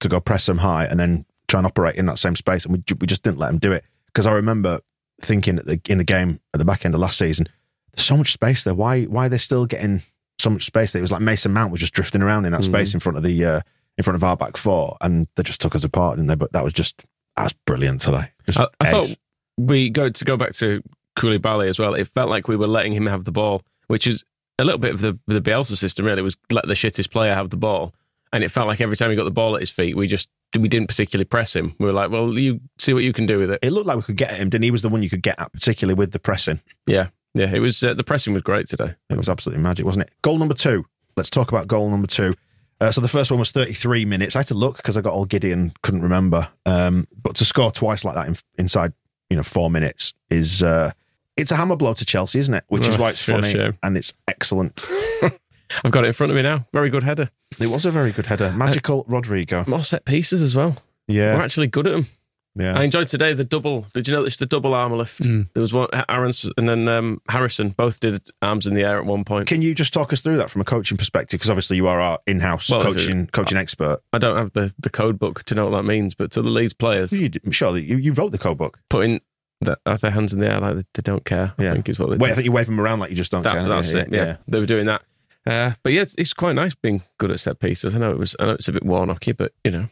[0.00, 2.72] to go press them high, and then try and operate in that same space, and
[2.72, 4.80] we we just didn't let them do it because I remember
[5.20, 7.46] thinking at the, in the game at the back end of last season,
[7.94, 8.74] there's so much space there.
[8.74, 10.02] Why why are they still getting
[10.38, 10.94] so much space?
[10.94, 13.24] It was like Mason Mount was just drifting around in that space in front of
[13.24, 13.60] the uh,
[13.96, 16.34] in front of our back four, and they just took us apart, didn't they?
[16.34, 17.04] But that was just
[17.36, 18.30] that was brilliant today.
[18.46, 19.14] Just I, I thought
[19.56, 20.82] we go to go back to
[21.16, 21.94] Koulibaly as well.
[21.94, 24.24] It felt like we were letting him have the ball, which is
[24.58, 26.06] a little bit of the the Bielsa system.
[26.06, 27.94] Really, was let the shittest player have the ball,
[28.32, 30.28] and it felt like every time he got the ball at his feet, we just
[30.58, 31.74] we didn't particularly press him.
[31.78, 33.60] We were like, well, you see what you can do with it.
[33.62, 34.50] it looked like we could get at him.
[34.50, 34.68] Didn't he?
[34.68, 36.60] He was the one you could get at, particularly with the pressing.
[36.86, 37.50] Yeah, yeah.
[37.52, 38.94] It was uh, the pressing was great today.
[39.10, 40.12] It was absolutely magic, wasn't it?
[40.22, 40.84] Goal number two.
[41.16, 42.34] Let's talk about goal number two.
[42.84, 44.36] Uh, so the first one was 33 minutes.
[44.36, 46.48] I had to look because I got all giddy and couldn't remember.
[46.66, 48.92] Um, but to score twice like that in, inside,
[49.30, 50.90] you know, four minutes is uh,
[51.36, 52.64] it's a hammer blow to Chelsea, isn't it?
[52.68, 53.78] Which is Oh, why it's funny shame.
[53.82, 54.84] and it's excellent.
[55.82, 56.66] I've got it in front of me now.
[56.72, 57.30] Very good header.
[57.58, 58.52] It was a very good header.
[58.52, 59.64] Magical Rodrigo.
[59.66, 60.76] More set pieces as well.
[61.08, 62.06] Yeah, we're actually good at them.
[62.56, 62.78] Yeah.
[62.78, 63.86] I enjoyed today the double.
[63.94, 65.20] Did you notice the double arm lift?
[65.22, 65.52] Mm.
[65.54, 69.04] There was one, Aaron's and then um, Harrison both did arms in the air at
[69.06, 69.46] one point.
[69.48, 71.38] Can you just talk us through that from a coaching perspective?
[71.38, 74.00] Because obviously you are our in-house Well, coaching coaching expert.
[74.12, 76.50] I don't have the, the code book to know what that means, but to the
[76.50, 78.78] Leeds players, You, surely you, you wrote the code book.
[78.88, 79.20] putting
[79.60, 81.70] the, their hands in the air like they, don't care, Yeah.
[81.70, 83.32] I think is what they Wait, I think you wave them around like you just
[83.32, 83.68] don't That- care.
[83.68, 84.08] that's Yeah, it.
[84.12, 84.36] Yeah.
[84.46, 85.02] they were doing that.
[85.46, 87.94] Uh, but yeah, it's, it's quite nice being good at set pieces.
[87.94, 88.34] I know it was.
[88.40, 89.88] I know it's a bit Warnocky, but you know,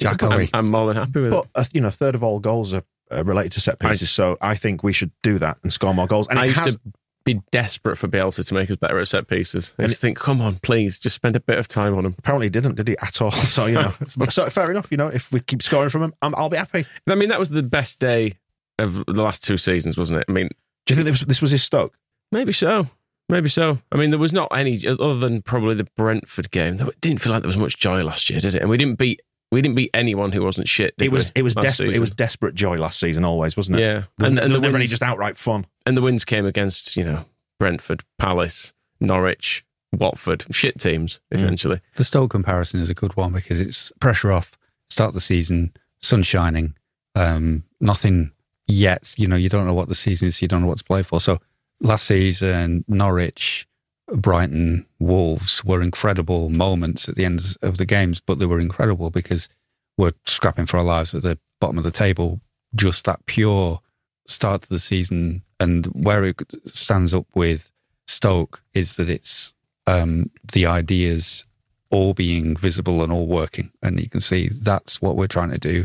[0.00, 1.50] Jack I'm, I'm more than happy with But it.
[1.54, 2.82] uh, you know, a third of all goals are
[3.24, 4.10] related to set pieces.
[4.10, 6.28] so I think we should do that and score more goals.
[6.28, 6.80] And I used has, to
[7.24, 9.74] be desperate for Bielsa to make us better at set pieces.
[9.78, 12.14] I And just think, come on, please, just spend a bit of time on them.
[12.18, 13.30] apparently didn't, did he at all?
[13.52, 13.92] So you know,
[14.30, 14.88] so fair enough.
[14.90, 16.86] You know, if we keep scoring from him, I'm, I'll be happy.
[17.06, 18.38] I mean, that was the best day
[18.78, 20.26] of the last two seasons, wasn't it?
[20.28, 20.48] I mean,
[20.86, 21.94] Do you think this, this was his Stoke?
[22.32, 22.86] Maybe so.
[23.28, 23.78] Maybe so.
[23.92, 26.80] I mean, there was not any other than probably the Brentford game.
[26.80, 28.62] It didn't feel like there was much joy last year, did it?
[28.62, 29.20] And we didn't beat
[29.52, 30.96] we didn't beat anyone who wasn't shit.
[30.98, 31.94] did It was we, it was last desperate.
[31.94, 33.82] It was desperate joy last season, always, wasn't it?
[33.82, 35.66] yeah, There was, and, there and was the never any just outright fun.
[35.86, 37.24] and the wins came against you know
[37.60, 41.36] Brentford, Palace, Norwich, Watford, shit teams Mm.
[41.38, 41.80] essentially.
[41.96, 46.22] The Stoke comparison is a good one because it's pressure off, start the season, sun
[46.24, 46.74] shining,
[47.14, 48.32] um, nothing
[48.66, 49.14] yet.
[49.18, 51.02] You know, you don't know what the season is, you don't know what to play
[51.02, 51.20] for.
[51.20, 51.38] So
[51.80, 53.66] last season, Norwich,
[54.14, 59.10] Brighton, Wolves were incredible moments at the end of the games, but they were incredible
[59.10, 59.48] because
[59.96, 62.40] we're scrapping for our lives at the bottom of the table.
[62.74, 63.80] Just that pure
[64.26, 67.72] start to the season and where it stands up with
[68.06, 69.54] Stoke is that it's
[69.86, 71.44] um, the ideas
[71.90, 73.70] all being visible and all working.
[73.82, 75.84] And you can see that's what we're trying to do,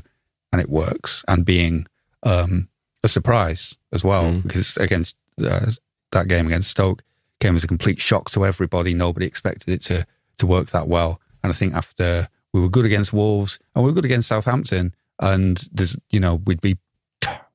[0.51, 1.23] and it works.
[1.27, 1.85] And being
[2.23, 2.69] um,
[3.03, 4.43] a surprise as well, Mm.
[4.43, 5.71] because against uh,
[6.11, 7.03] that game against Stoke
[7.39, 8.93] came as a complete shock to everybody.
[8.93, 10.05] Nobody expected it to
[10.37, 11.19] to work that well.
[11.43, 14.95] And I think after we were good against Wolves and we were good against Southampton,
[15.19, 16.77] and there's you know we'd be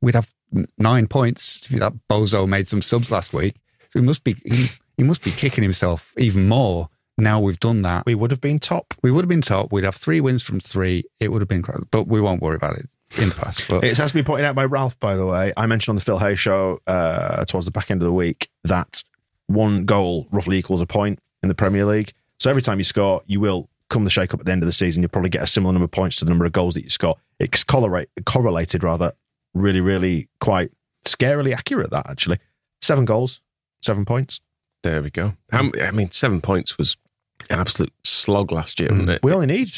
[0.00, 0.32] we'd have
[0.78, 1.66] nine points.
[1.68, 3.56] That bozo made some subs last week.
[3.90, 7.82] So he must be he, he must be kicking himself even more now we've done
[7.82, 8.06] that.
[8.06, 8.94] We would have been top.
[9.02, 9.72] We would have been top.
[9.72, 11.04] We'd have three wins from three.
[11.20, 11.88] It would have been incredible.
[11.90, 12.88] But we won't worry about it
[13.20, 13.68] in the past.
[13.68, 15.52] But It has to be pointed out by Ralph, by the way.
[15.56, 18.48] I mentioned on the Phil Hay show uh, towards the back end of the week
[18.64, 19.02] that
[19.46, 22.12] one goal roughly equals a point in the Premier League.
[22.38, 24.66] So every time you score, you will come the shake up at the end of
[24.66, 25.02] the season.
[25.02, 26.88] You'll probably get a similar number of points to the number of goals that you
[26.88, 27.16] score.
[27.38, 29.12] It's correlate, correlated rather,
[29.54, 30.72] really, really quite
[31.06, 31.90] scarily accurate.
[31.90, 32.38] That actually.
[32.80, 33.40] Seven goals,
[33.80, 34.40] seven points.
[34.82, 35.34] There we go.
[35.52, 36.96] How, I mean, seven points was
[37.48, 38.92] an absolute slog last year, mm.
[38.92, 39.22] wasn't it?
[39.22, 39.70] We only need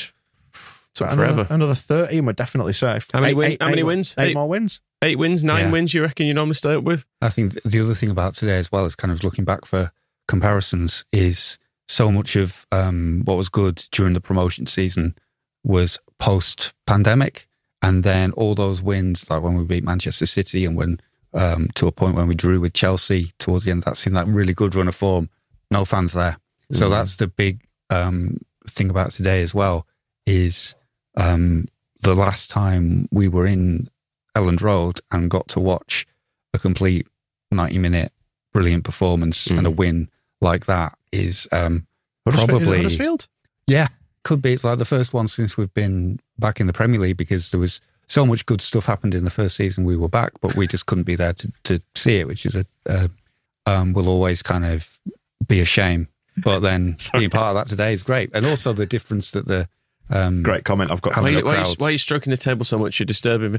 [0.94, 2.24] so another, another 13.
[2.24, 3.09] We're definitely safe.
[3.12, 4.14] How many win- how many wins?
[4.16, 4.35] Eight, Eight.
[4.35, 4.81] more wins.
[5.04, 5.70] Eight wins, nine Yeah.
[5.70, 5.92] wins.
[5.92, 7.04] You reckon you normally stay up with?
[7.20, 9.92] I think the other thing about today as well is kind of looking back for
[10.28, 15.14] comparisons is so much of um, what was good during the promotion season
[15.62, 17.46] was post pandemic.
[17.82, 21.00] And then all those wins, like when we beat Manchester City and when
[21.34, 24.16] um, to a point when we drew with Chelsea towards the end of that seemed
[24.16, 25.28] that really good run of form,
[25.70, 26.38] no fans there.
[26.72, 29.86] So that's the big um, thing about today as well
[30.26, 30.74] is
[31.16, 31.66] um,
[32.00, 33.90] the last time we were in
[34.34, 36.06] Elland Road and got to watch
[36.52, 37.06] a complete
[37.50, 38.12] 90 minute
[38.52, 40.08] brilliant performance and a win
[40.40, 41.86] like that is um,
[42.26, 43.28] Huddersfield- is it probably Huddersfield.
[43.66, 43.88] yeah
[44.22, 47.16] could be it's like the first one since we've been back in the Premier League
[47.16, 50.32] because there was so much good stuff happened in the first season we were back
[50.40, 53.08] but we just couldn't be there to, to see it which is a uh,
[53.66, 55.00] um, will always kind of
[55.46, 58.86] be a shame but then being part of that today is great and also the
[58.86, 59.68] difference that the
[60.10, 60.90] um, Great comment.
[60.90, 61.14] I've got.
[61.16, 63.00] Why, Having you- the why, you- why are you stroking the table so much?
[63.00, 63.58] You're disturbing me.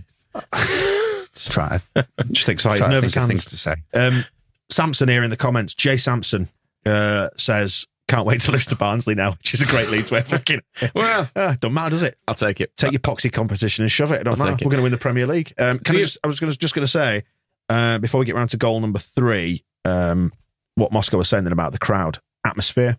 [1.33, 2.79] Just try to, Just excited.
[2.79, 4.25] try to Nervous think things to say Um,
[4.69, 5.75] Samson here in the comments.
[5.75, 6.47] Jay Sampson
[6.85, 10.21] uh, says, "Can't wait to lose to Barnsley now," which is a great lead to.
[10.21, 10.61] Fucking,
[10.95, 12.17] Well, ah, don't matter, does it?
[12.27, 12.75] I'll take it.
[12.77, 14.23] Take your poxy competition and shove it.
[14.23, 14.57] Don't I'll matter.
[14.61, 14.65] it.
[14.65, 15.53] We're going to win the Premier League.
[15.59, 17.23] Um, can See I, just, I was gonna, just going to say
[17.69, 20.31] uh, before we get round to goal number three, um,
[20.75, 22.97] what Moscow was saying about the crowd atmosphere.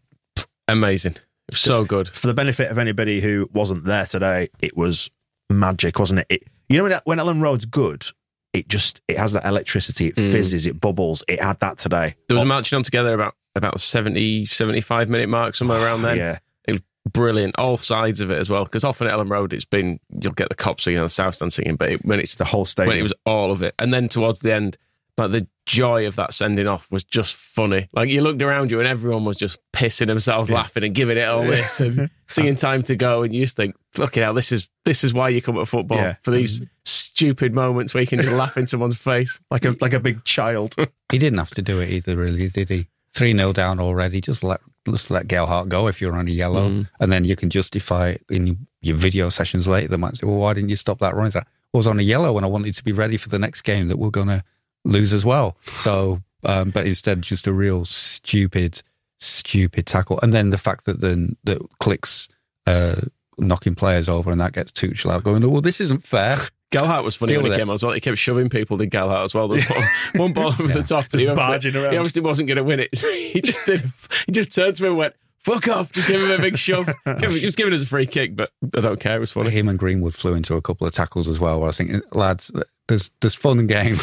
[0.68, 1.16] Amazing.
[1.53, 2.09] So good.
[2.09, 5.11] For the benefit of anybody who wasn't there today, it was
[5.51, 6.27] magic, wasn't it?
[6.31, 8.05] it you know when, when Elland Road's good,
[8.52, 10.09] it just it has that electricity.
[10.09, 10.33] It Mm.
[10.33, 10.66] fizzes.
[10.66, 11.24] It bubbles.
[11.29, 12.14] It had that today.
[12.29, 16.16] There was Oh, marching on together about about 70, 75 minute mark, somewhere around then.
[16.18, 16.38] Yeah.
[16.68, 17.59] It was brilliant.
[17.59, 18.64] All sides of it as well.
[18.64, 21.35] Because often at Elland Road, it's been, you'll get the cops singing and the South
[21.37, 23.74] Stand singing, but it, when it's The whole stage, when it was all of it.
[23.79, 24.76] And then towards the end,
[25.18, 27.88] like the joy of that sending off was just funny.
[27.94, 31.29] Like you looked around you and everyone was just pissing themselves, laughing and giving it
[31.29, 33.22] all this and singing time to go.
[33.22, 35.98] And you just think, fucking hell, this is this is why you come to football
[35.98, 36.16] Yeah.
[36.22, 39.40] for these stupid moments where you can just laugh in someone's face.
[39.50, 40.74] like a like a big child.
[41.12, 42.88] He didn't have to do it either, really, did he?
[43.12, 44.20] 3 0 down already.
[44.20, 46.68] Just let just let Gelhardt go if you're on a yellow.
[46.68, 46.88] Mm.
[46.98, 49.88] And then you can justify it in your video sessions later.
[49.88, 51.26] They might say, well, why didn't you stop that run?
[51.26, 53.38] It's like, I was on a yellow and I wanted to be ready for the
[53.38, 54.42] next game that we're going to
[54.87, 55.57] lose as well.
[55.62, 58.83] So, um, but instead, just a real stupid,
[59.18, 60.18] stupid tackle.
[60.22, 62.29] And then the fact that then that Klich's
[62.66, 62.96] uh,
[63.38, 66.38] knocking players over and that gets Tuchel out going, oh, well, this isn't fair.
[66.72, 67.61] Gelhardt was funny Deal when he with it.
[67.61, 67.92] came on as well.
[67.92, 69.46] He kept shoving people, did Gelhardt as well.
[69.49, 71.92] There was one, one ball over the top and he obviously, Barging around.
[71.92, 72.99] he obviously wasn't going to win it.
[73.33, 73.85] he just did.
[74.27, 75.92] He just turned to him and went, fuck off.
[75.92, 76.87] Just give him a big shove.
[77.07, 79.16] Give him, just give it as a free kick, but I don't care.
[79.16, 79.51] It was funny.
[79.51, 81.59] Him and Greenwood flew into a couple of tackles as well.
[81.61, 82.51] Where I was thinking, lads,
[82.88, 84.03] there's there's fun and games,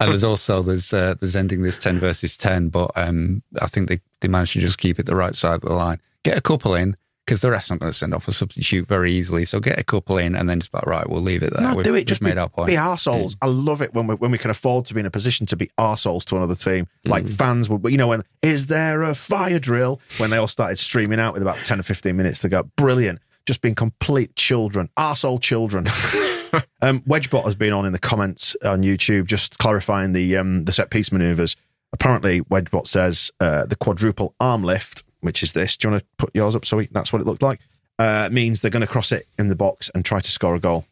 [0.00, 2.68] and there's also there's uh, there's ending this ten versus ten.
[2.68, 5.60] But um, I think they they managed to just keep it the right side of
[5.62, 8.32] the line, get a couple in because the rest aren't going to send off a
[8.32, 9.44] substitute very easily.
[9.44, 11.62] So get a couple in, and then just about right, we'll leave it there.
[11.62, 12.06] No, We've- do it.
[12.06, 12.66] Just made be, our point.
[12.66, 13.36] be arseholes.
[13.40, 15.56] I love it when we when we can afford to be in a position to
[15.56, 16.88] be arseholes to another team.
[17.04, 20.00] Like fans would, you know, when is there a fire drill?
[20.18, 22.64] When they all started streaming out with about ten or fifteen minutes to go.
[22.76, 23.20] Brilliant.
[23.46, 25.86] Just being complete children, arsehole children.
[26.82, 30.72] um, Wedgebot has been on in the comments on YouTube, just clarifying the um, the
[30.72, 31.56] set piece maneuvers.
[31.92, 35.76] Apparently, Wedgebot says uh, the quadruple arm lift, which is this.
[35.76, 37.60] Do you want to put yours up so we, that's what it looked like?
[37.98, 40.60] Uh, means they're going to cross it in the box and try to score a
[40.60, 40.86] goal.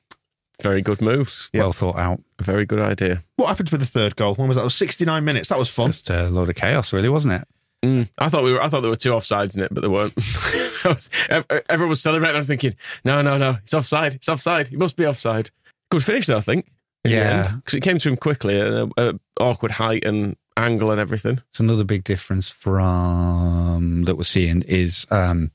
[0.60, 1.50] Very good moves.
[1.54, 2.20] well thought out.
[2.40, 3.22] Very good idea.
[3.36, 4.34] What happened with the third goal?
[4.34, 4.62] When was that?
[4.62, 5.48] It was 69 minutes.
[5.48, 5.86] That was fun.
[5.86, 7.48] Just a load of chaos, really, wasn't it?
[7.84, 8.08] Mm.
[8.18, 8.62] I thought we were.
[8.62, 10.14] I thought there were two offsides in it, but there weren't.
[10.84, 11.10] Was-
[11.68, 12.34] everyone was celebrating.
[12.34, 14.14] I was thinking, no, no, no, it's offside.
[14.14, 14.68] It's offside.
[14.68, 15.50] He must be offside.
[15.90, 16.38] Good finish, though.
[16.38, 16.70] I think.
[17.04, 17.52] Yeah.
[17.56, 18.66] because it came to him quickly at
[18.98, 21.40] an awkward height and angle and everything.
[21.50, 25.50] It's another big difference from that we're seeing is, um,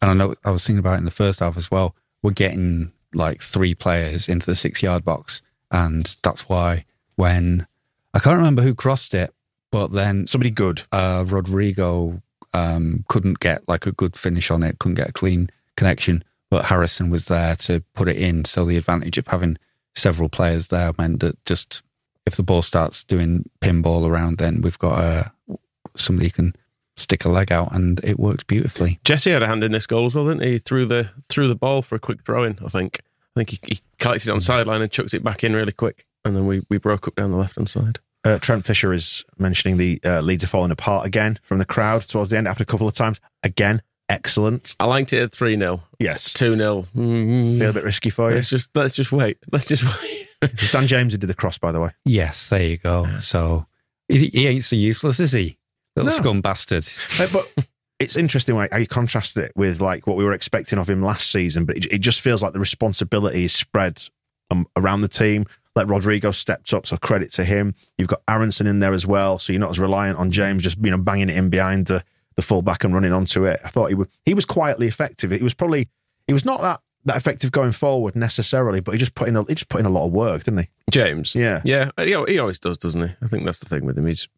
[0.00, 1.94] and I know I was thinking about it in the first half as well.
[2.22, 6.84] We're getting like three players into the six yard box, and that's why
[7.16, 7.66] when
[8.14, 9.34] I can't remember who crossed it,
[9.72, 10.82] but then Somebody good.
[10.92, 12.22] uh, Rodrigo
[12.54, 16.66] um, couldn't get like a good finish on it, couldn't get a clean connection, but
[16.66, 18.44] Harrison was there to put it in.
[18.44, 19.58] So the advantage of having
[19.96, 21.82] several players there meant that just
[22.26, 25.24] if the ball starts doing pinball around, then we've got uh,
[25.96, 26.54] somebody can
[26.96, 29.00] stick a leg out, and it worked beautifully.
[29.02, 30.58] Jesse had a hand in this goal as well, didn't he?
[30.58, 32.58] Threw the threw the ball for a quick throw in.
[32.64, 33.00] I think.
[33.34, 36.04] I think he, he collected it on sideline and chucked it back in really quick,
[36.22, 37.98] and then we, we broke up down the left hand side.
[38.24, 42.02] Uh, Trent Fisher is mentioning the uh, Leeds are falling apart again from the crowd
[42.02, 42.46] towards the end.
[42.46, 44.76] After a couple of times, again, excellent.
[44.78, 48.36] I liked it at three 0 Yes, two 0 feel a bit risky for you.
[48.36, 49.38] Let's just let's just wait.
[49.50, 50.28] Let's just wait.
[50.42, 51.90] It's Dan James who did the cross, by the way.
[52.04, 53.18] Yes, there you go.
[53.20, 53.66] So
[54.08, 55.56] He, he ain't so useless, is he?
[55.94, 56.16] Little No.
[56.16, 56.84] scum bastard.
[57.20, 57.66] Uh, but
[58.00, 61.00] it's interesting like, how you contrast it with like what we were expecting of him
[61.00, 61.64] last season.
[61.64, 64.02] But it, it just feels like the responsibility is spread
[64.50, 65.46] um, around the team.
[65.74, 67.74] Like Rodrigo stepped up, so credit to him.
[67.96, 70.78] You've got Aaronson in there as well, so you're not as reliant on James just
[70.82, 72.04] you know banging it in behind the
[72.36, 73.60] the fullback and running onto it.
[73.64, 75.30] I thought he was he was quietly effective.
[75.30, 75.88] He was probably
[76.26, 79.42] he was not that that effective going forward necessarily, but he just put in a,
[79.44, 80.68] he just put in a lot of work, didn't he?
[80.90, 81.34] James.
[81.34, 81.60] Yeah.
[81.64, 81.90] Yeah.
[81.98, 83.14] He, he always does, doesn't he?
[83.22, 84.06] I think that's the thing with him.
[84.06, 84.28] He's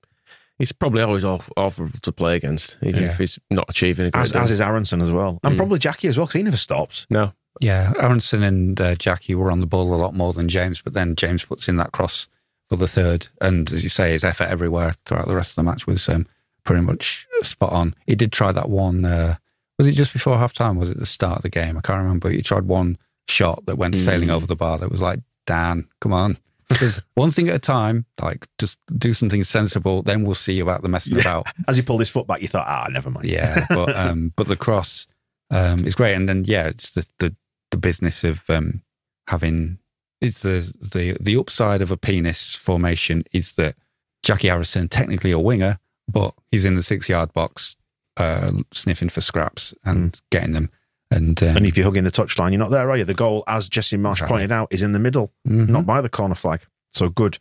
[0.56, 3.08] he's probably always off, awful to play against, even Yeah.
[3.10, 5.56] if he's not achieving As, as is Aaronson as well, and Mm.
[5.58, 7.06] probably Jackie as well because he never stops.
[7.10, 7.32] No.
[7.60, 10.92] Yeah, Aaronson and uh, Jackie were on the ball a lot more than James, but
[10.92, 12.28] then James puts in that cross
[12.68, 13.28] for the third.
[13.40, 16.26] And as you say, his effort everywhere throughout the rest of the match was um,
[16.64, 17.94] pretty much spot on.
[18.06, 19.36] He did try that one, uh,
[19.78, 20.76] was it just before half time?
[20.76, 21.76] Was it the start of the game?
[21.76, 22.30] I can't remember.
[22.30, 22.96] He tried one
[23.28, 26.38] shot that went sailing over the bar that was like, Dan, come on.
[26.68, 30.82] There's one thing at a time, like just do something sensible, then we'll see about
[30.82, 31.46] the messing about.
[31.68, 33.26] As he pulled his foot back, you thought, ah, never mind.
[33.26, 35.06] Yeah, but um, but the cross
[35.50, 37.36] um, is great, and then yeah, it's the the,
[37.70, 38.82] the business of um,
[39.28, 39.78] having
[40.20, 43.74] it's the the the upside of a penis formation is that
[44.22, 47.76] Jackie Harrison technically a winger, but he's in the six yard box
[48.16, 50.70] uh, sniffing for scraps and getting them,
[51.10, 53.04] and um, And if you're hugging the touchline, you're not there, are you?
[53.04, 54.34] The goal, as Jesse Marsch Exactly.
[54.36, 55.68] pointed out, is in the middle, Mhm.
[55.68, 56.60] not by the corner flag.
[56.92, 57.38] So good.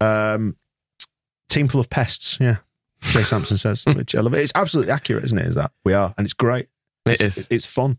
[0.00, 0.56] Um,
[1.50, 2.56] team full of pests, yeah.
[3.02, 4.40] Jay Sampson says, which I love it.
[4.40, 5.46] It's absolutely accurate, isn't it?
[5.46, 6.68] Is that we are, and it's great.
[7.06, 7.46] It it's, is.
[7.50, 7.98] It's fun.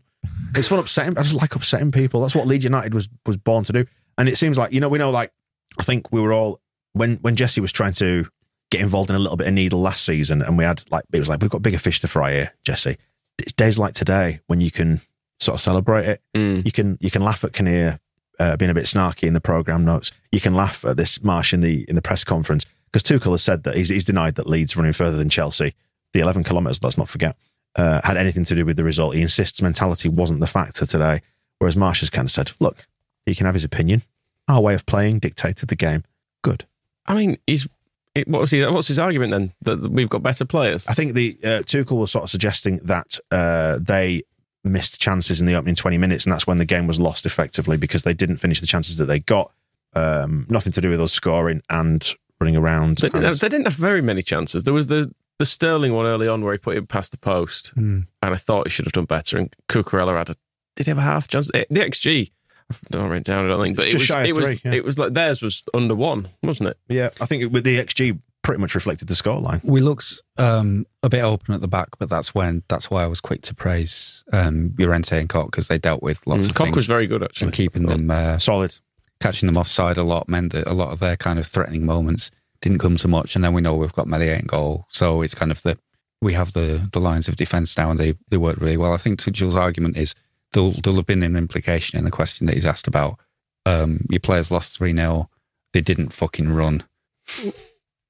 [0.54, 1.18] It's fun upsetting.
[1.18, 2.20] I just like upsetting people.
[2.20, 3.86] That's what Leeds United was was born to do.
[4.18, 5.32] And it seems like you know we know like
[5.78, 6.60] I think we were all
[6.92, 8.26] when when Jesse was trying to
[8.70, 11.18] get involved in a little bit of needle last season, and we had like it
[11.18, 12.96] was like we've got bigger fish to fry here, Jesse.
[13.38, 15.00] It's days like today when you can
[15.40, 16.22] sort of celebrate it.
[16.34, 16.64] Mm.
[16.64, 18.00] You can you can laugh at Kinnear
[18.38, 20.10] uh, being a bit snarky in the program notes.
[20.32, 23.42] You can laugh at this Marsch in the in the press conference because Tuchel has
[23.42, 25.74] said that he's, he's denied that Leeds running further than Chelsea,
[26.12, 26.82] the 11 kilometres.
[26.82, 27.36] Let's not forget,
[27.76, 29.14] uh, had anything to do with the result.
[29.14, 31.22] He insists mentality wasn't the factor today,
[31.58, 32.86] whereas Marsch has kind of said, "Look,
[33.24, 34.02] he can have his opinion.
[34.48, 36.04] Our way of playing dictated the game.
[36.42, 36.64] Good."
[37.06, 37.68] I mean, he's.
[38.14, 39.52] It, what was he, what's his argument then?
[39.62, 40.88] That we've got better players?
[40.88, 44.22] I think the uh, Tuchel was sort of suggesting that uh, they
[44.64, 47.76] missed chances in the opening 20 minutes, and that's when the game was lost effectively
[47.76, 49.52] because they didn't finish the chances that they got.
[49.94, 52.98] Um, nothing to do with us scoring and running around.
[52.98, 54.64] They didn't, and- have, they didn't have very many chances.
[54.64, 57.68] There was the, the Sterling one early on where he put it past the post,
[57.74, 58.00] Hmm.
[58.22, 59.36] and I thought he should have done better.
[59.38, 60.36] And Cucurella had a.
[60.76, 61.50] Did he have a half chance?
[61.54, 62.32] Eh, The XG,
[62.70, 63.44] I don't write it down.
[63.44, 64.06] I don't think, but It's it was.
[64.06, 64.48] shy of It was.
[64.48, 64.72] three, yeah.
[64.74, 66.78] It was like theirs was under one, wasn't it?
[66.88, 69.60] yeah, I think it, with the XG pretty much reflected the scoreline.
[69.64, 73.06] We looked um, a bit open at the back, but that's when that's why I
[73.08, 76.54] was quick to praise um, Llorente and Koch because they dealt with lots Mm, of
[76.54, 77.46] Koch things was very good actually.
[77.46, 78.74] and keeping them uh, Solid.
[79.20, 82.30] catching them offside a lot meant that a lot of their kind of threatening moments
[82.60, 83.34] didn't come to much.
[83.34, 85.78] And then we know we've got Meslier in goal, so it's kind of the
[86.20, 88.92] we have the the lines of defence now, and they they work really well.
[88.92, 90.14] I think Tuchel's argument is
[90.52, 93.18] there'll there'll have been an implication in the question that he's asked about.
[93.64, 95.28] Um, your players lost three 0
[95.72, 96.84] They didn't fucking run.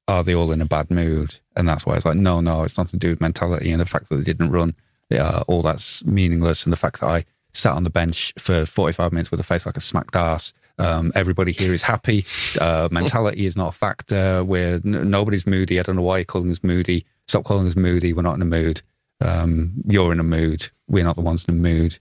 [0.09, 1.40] Are they all in a bad mood?
[1.56, 3.87] And that's why it's like, no, no, it's nothing to do with mentality and the
[3.87, 4.76] fact that they didn't run.
[5.11, 6.64] Yeah, all that's meaningless.
[6.64, 9.66] And the fact that I sat on the bench for 45 minutes with a face
[9.66, 10.52] like a smacked ass.
[10.78, 12.24] Um, everybody here is happy.
[12.60, 14.44] Uh, mentality is not a factor.
[14.44, 15.80] We're n- nobody's moody.
[15.80, 17.06] I don't know why you're calling us moody.
[17.26, 18.12] Stop calling us moody.
[18.12, 18.82] We're not in a mood.
[19.20, 20.68] Um, you're in a mood.
[20.88, 21.98] We're not the ones in a mood.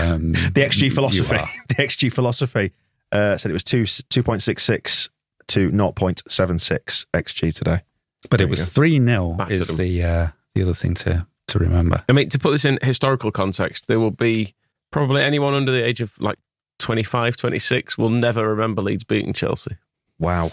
[0.00, 1.36] Um, The XG philosophy.
[1.68, 2.72] The XG philosophy
[3.12, 5.08] uh, said it was two two point six six
[5.48, 7.80] to zero point seven six XG today.
[8.30, 11.58] But There it was 3 0 Battered is the, uh, the other thing to, to
[11.58, 12.02] remember.
[12.08, 14.54] I mean, to put this in historical context, there will be
[14.90, 16.36] probably anyone under the age of like
[16.78, 19.76] 25, 26 will never remember Leeds beating Chelsea.
[20.18, 20.50] Wow.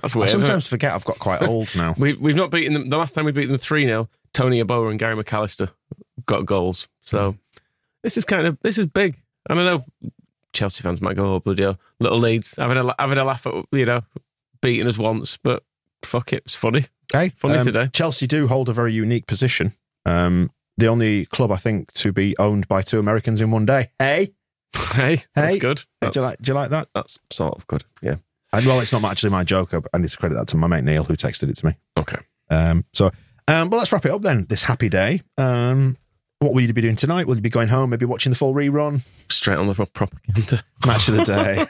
[0.00, 0.28] That's I weird.
[0.28, 1.94] isn't sometimes forget I've got quite old now.
[1.98, 2.88] We, we've not beaten them.
[2.88, 5.70] The last time we beat them 3 0, Tony Yeboah and Gary McAllister
[6.26, 6.88] got goals.
[7.02, 7.36] So
[8.02, 9.20] this is kind of, this is big.
[9.48, 9.84] I don't know
[10.52, 13.54] Chelsea fans might go, oh, bloody hell, little Leeds, having a, having a laugh at,
[13.72, 14.02] you know,
[14.60, 15.62] beating us once, but
[16.02, 16.86] fuck it, it's funny.
[17.12, 17.88] Hey, Funny um, today.
[17.92, 19.74] Chelsea do hold a very unique position.
[20.06, 23.90] Um, the only club I think to be owned by two Americans in one day.
[23.98, 24.32] Hey,
[24.94, 25.58] hey, that's Hey.
[25.58, 25.84] good.
[26.00, 26.40] do you like?
[26.40, 26.88] Do you like that?
[26.94, 27.84] that's sort of good.
[28.02, 28.16] Yeah.
[28.52, 29.72] And, well, it's not actually my joke.
[29.94, 31.76] I need to credit that to my mate Neil who texted it to me.
[31.96, 32.18] Okay.
[32.50, 33.06] Um, so,
[33.46, 34.46] um, well, let's wrap it up then.
[34.48, 35.22] This happy day.
[35.38, 35.96] Um,
[36.40, 37.28] what will you be doing tonight?
[37.28, 37.90] Will you be going home?
[37.90, 39.02] Maybe watching the full rerun?
[39.30, 40.64] Straight on the propaganda.
[40.86, 41.66] Match of the day.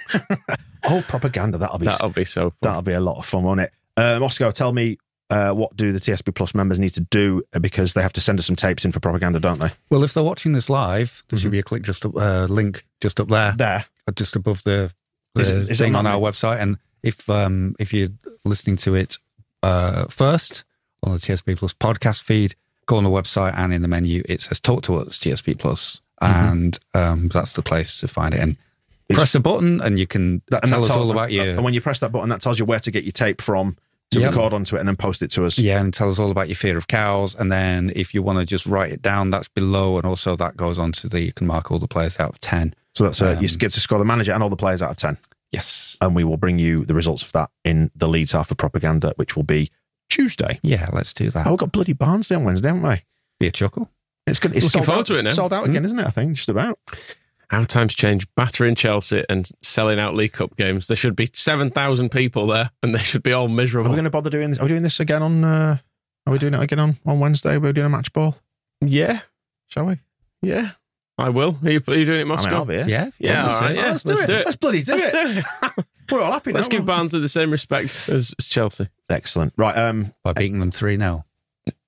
[0.84, 1.58] oh, propaganda.
[1.58, 2.56] That'll be That'll be so fun.
[2.62, 3.72] that'll be a lot of fun, won't it?
[3.98, 4.96] Um, Oscar, tell me
[5.30, 8.20] uh, what do the TSB Plus members need to do uh, because they have to
[8.20, 9.70] send us some tapes in for propaganda, don't they?
[9.90, 11.42] Well, if they're watching this live, there Mm-hmm.
[11.42, 13.84] should be a click just up, uh, link just up there, There.
[14.08, 14.92] uh, just above the,
[15.34, 16.60] the Is it- is thing on our website.
[16.60, 18.08] And if um, if you're
[18.44, 19.16] listening to it
[19.62, 20.64] uh, first
[21.02, 22.54] on the TSB Plus podcast feed.
[22.86, 26.00] Go on the website and in the menu it says "Talk to Us" TSB Plus,
[26.20, 28.40] and um, that's the place to find it.
[28.40, 28.56] And
[29.12, 31.72] press a button, and you can That- and tell us all about your And when
[31.72, 33.76] you press that button, that tells you where to get your tape from
[34.10, 34.30] to Yep.
[34.32, 35.58] record onto it and then post it to us.
[35.58, 37.34] Yeah, and tell us all about your fear of cows.
[37.34, 39.96] And then if you want to just write it down, that's below.
[39.98, 42.40] And also that goes on to the, you can mark all the players out of
[42.40, 42.74] 10.
[42.94, 44.90] So that's uh, you Um, get to score the manager and all the players out
[44.90, 45.16] of 10.
[45.52, 45.96] Yes.
[46.00, 49.12] And we will bring you the results of that in the Leeds half of propaganda,
[49.16, 49.70] which will be
[50.08, 50.58] Tuesday.
[50.62, 51.46] Yeah, let's do that.
[51.46, 53.02] Oh, we've got bloody Barnsley on Wednesday, haven't we?
[53.38, 53.90] Be a chuckle.
[54.26, 54.54] It's good.
[54.56, 55.30] It's Looking sold forward out, to it now.
[55.30, 56.06] Sold out again, isn't it?
[56.06, 56.78] I think just about.
[57.50, 60.86] How times change, battering Chelsea and selling out League Cup games.
[60.86, 63.56] There should be 7,000 people there and they should be all miserable.
[63.56, 63.90] Are miserable.
[63.90, 64.60] we going to bother doing this?
[64.60, 65.42] Are we doing this again on?
[65.44, 65.76] Uh,
[66.26, 67.58] are we doing it again on on Wednesday?
[67.58, 68.36] We're doing a match ball,
[68.80, 69.20] Yeah,
[69.66, 69.96] shall we?
[70.42, 70.72] yeah.
[71.18, 71.58] I will.
[71.62, 72.54] Are you, are you doing it, I mean, Moscow?
[72.54, 72.86] I'll be here.
[72.88, 73.06] Yeah.
[73.08, 73.90] if you Yeah, want to all say right, it.
[73.90, 74.38] let's, let's do, do it.
[74.40, 74.44] it.
[74.46, 75.34] Let's bloody do Let's it.
[75.34, 75.42] do
[75.78, 75.84] it.
[76.10, 76.52] We're all happy.
[76.52, 78.88] Let's now, give aren't Barnsley the same respect as, as Chelsea.
[79.10, 79.52] Excellent.
[79.58, 79.76] Right.
[79.76, 80.14] Um.
[80.24, 81.24] By beating them 3 0.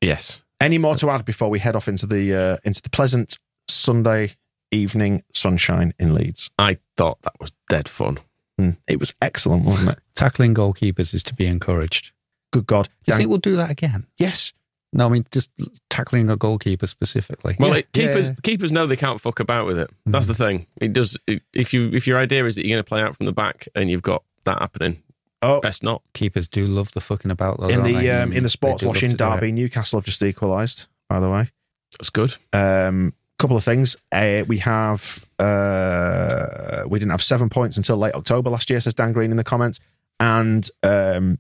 [0.02, 0.42] Yes.
[0.60, 3.38] Any more to add before we head off into the uh, into the pleasant
[3.68, 4.32] Sunday
[4.72, 6.50] evening sunshine in Leeds?
[6.58, 8.18] I thought that was dead fun.
[8.60, 9.98] Mm, it was excellent, wasn't it?
[10.14, 12.12] Tackling goalkeepers is to be encouraged.
[12.52, 12.88] Good God.
[13.04, 14.06] Do you think we'll do that again?
[14.18, 14.52] yes.
[14.94, 15.48] No, I mean, just
[15.88, 17.56] tackling a goalkeeper specifically.
[17.58, 18.34] Well, Yeah, it, keepers yeah.
[18.42, 19.90] keepers know they can't fuck about with it.
[20.04, 20.66] That's the thing.
[20.82, 21.16] It does.
[21.26, 23.32] It, if you if your idea is that you're going to play out from the
[23.32, 25.02] back and you've got that happening,
[25.40, 26.02] Oh, best not.
[26.12, 27.68] Keepers do love the fucking about, though.
[27.68, 29.30] in the um, in the sports do love washing to do it.
[29.36, 30.88] derby, Newcastle have just equalised.
[31.08, 31.50] By the way,
[31.92, 32.36] That's good.
[32.52, 33.96] um, couple of things.
[34.10, 38.80] Uh, we have uh, we didn't have seven points until late October last year.
[38.80, 39.80] Says Dan Green in the comments,
[40.20, 41.38] and um,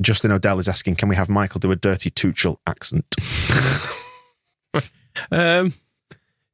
[0.00, 3.04] Justin Odell is asking, can we have Michael do a dirty Tuchel accent?
[5.30, 5.72] Um,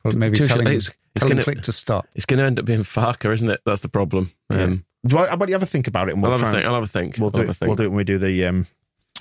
[0.04, 2.06] Well, maybe Tuchel- telling, it's- it's telling gonna- Click to stop.
[2.14, 3.60] it's going to end up being Farke, isn't it?
[3.64, 4.32] That's the problem.
[4.50, 6.12] Um, Do I, but you ever think about it?
[6.14, 6.64] And we'll I'll have try a think.
[6.64, 7.16] and- I'll have a think.
[7.18, 7.56] We'll do have a it.
[7.56, 7.68] think.
[7.68, 8.66] We'll do it when we do the um,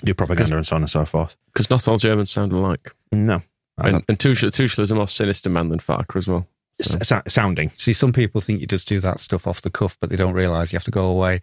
[0.04, 1.36] do propaganda and so on and so forth.
[1.52, 2.92] because not all Germans sound alike.
[3.12, 3.42] No, I
[3.78, 6.46] And, don't- and Tuchel, Tuchel is a more sinister man than Farke as well.
[6.80, 7.70] So- S- sounding.
[7.76, 10.34] See, some people think you just do that stuff off the cuff, but they don't
[10.34, 11.40] realize you have to go away,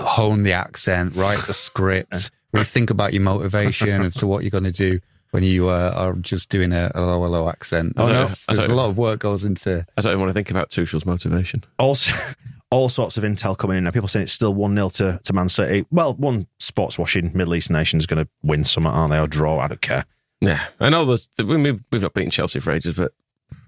[0.00, 4.50] hone the accent, write the script, really think about your motivation as to what you're
[4.50, 5.00] going to do
[5.32, 7.92] when you uh, are just doing a, a low, low accent.
[7.96, 8.12] Oh, no.
[8.26, 9.84] There's, I there's a lot of work goes into.
[9.96, 11.64] I don't even want to think about Tuchel's motivation.
[11.78, 12.16] Also,
[12.70, 13.90] all sorts of intel coming in now.
[13.90, 15.84] People saying it's still 1 0 to, to Man City.
[15.90, 19.18] Well, one sports washing Middle East nation is going to win some, aren't they?
[19.18, 19.58] Or draw.
[19.58, 20.04] I don't care.
[20.40, 23.12] Yeah, I know there's, we've, we've not beaten Chelsea for ages, but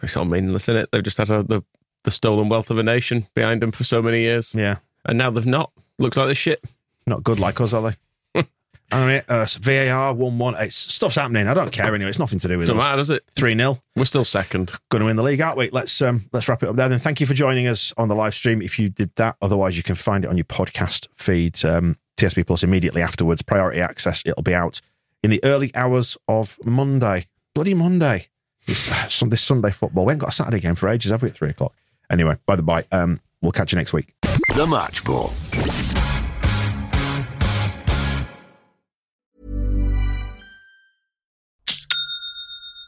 [0.02, 0.88] it's all meaningless, isn't it?
[0.92, 1.62] They've just had a, the,
[2.04, 4.54] the stolen wealth of a nation behind them for so many years.
[4.54, 4.76] Yeah.
[5.04, 5.72] And now they've not.
[5.98, 6.62] Looks like they're shit.
[7.06, 7.90] Not good like us, are
[8.34, 8.44] they?
[8.92, 10.54] I mean, uh, VAR 1 1.
[10.60, 11.46] It's stuff's happening.
[11.46, 12.10] I don't care anyway.
[12.10, 12.84] It's nothing to do with Doesn't us.
[12.84, 13.24] matter, does it?
[13.34, 13.82] 3 0.
[13.96, 14.72] We're still second.
[14.90, 15.70] Going to win the league, aren't we?
[15.70, 16.88] Let's um, let's wrap it up there.
[16.88, 18.62] Then thank you for joining us on the live stream.
[18.62, 21.64] If you did that, otherwise you can find it on your podcast feed.
[21.64, 23.42] Um, TSB Plus immediately afterwards.
[23.42, 24.22] Priority access.
[24.26, 24.80] It'll be out
[25.28, 27.26] in the early hours of Monday.
[27.54, 28.28] Bloody Monday.
[28.66, 30.06] This, uh, this Sunday football.
[30.06, 31.28] We haven't got a Saturday game for ages, have we?
[31.28, 31.74] At three o'clock.
[32.10, 34.14] Anyway, by the by, um, we'll catch you next week.
[34.54, 35.30] The Match Ball.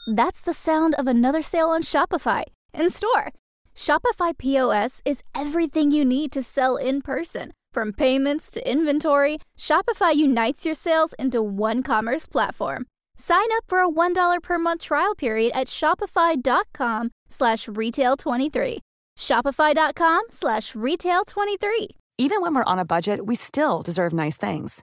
[0.08, 3.32] That's the sound of another sale on Shopify in store.
[3.74, 7.52] Shopify POS is everything you need to sell in person.
[7.72, 12.86] From payments to inventory, Shopify unites your sales into one commerce platform.
[13.16, 18.78] Sign up for a $1 per month trial period at shopify.com slash retail23.
[19.16, 21.88] Shopify.com slash retail23.
[22.18, 24.82] Even when we're on a budget, we still deserve nice things.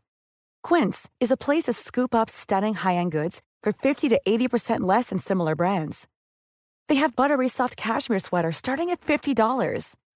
[0.63, 5.09] Quince is a place to scoop up stunning high-end goods for 50 to 80% less
[5.09, 6.07] than similar brands.
[6.87, 9.95] They have buttery soft cashmere sweaters starting at $50,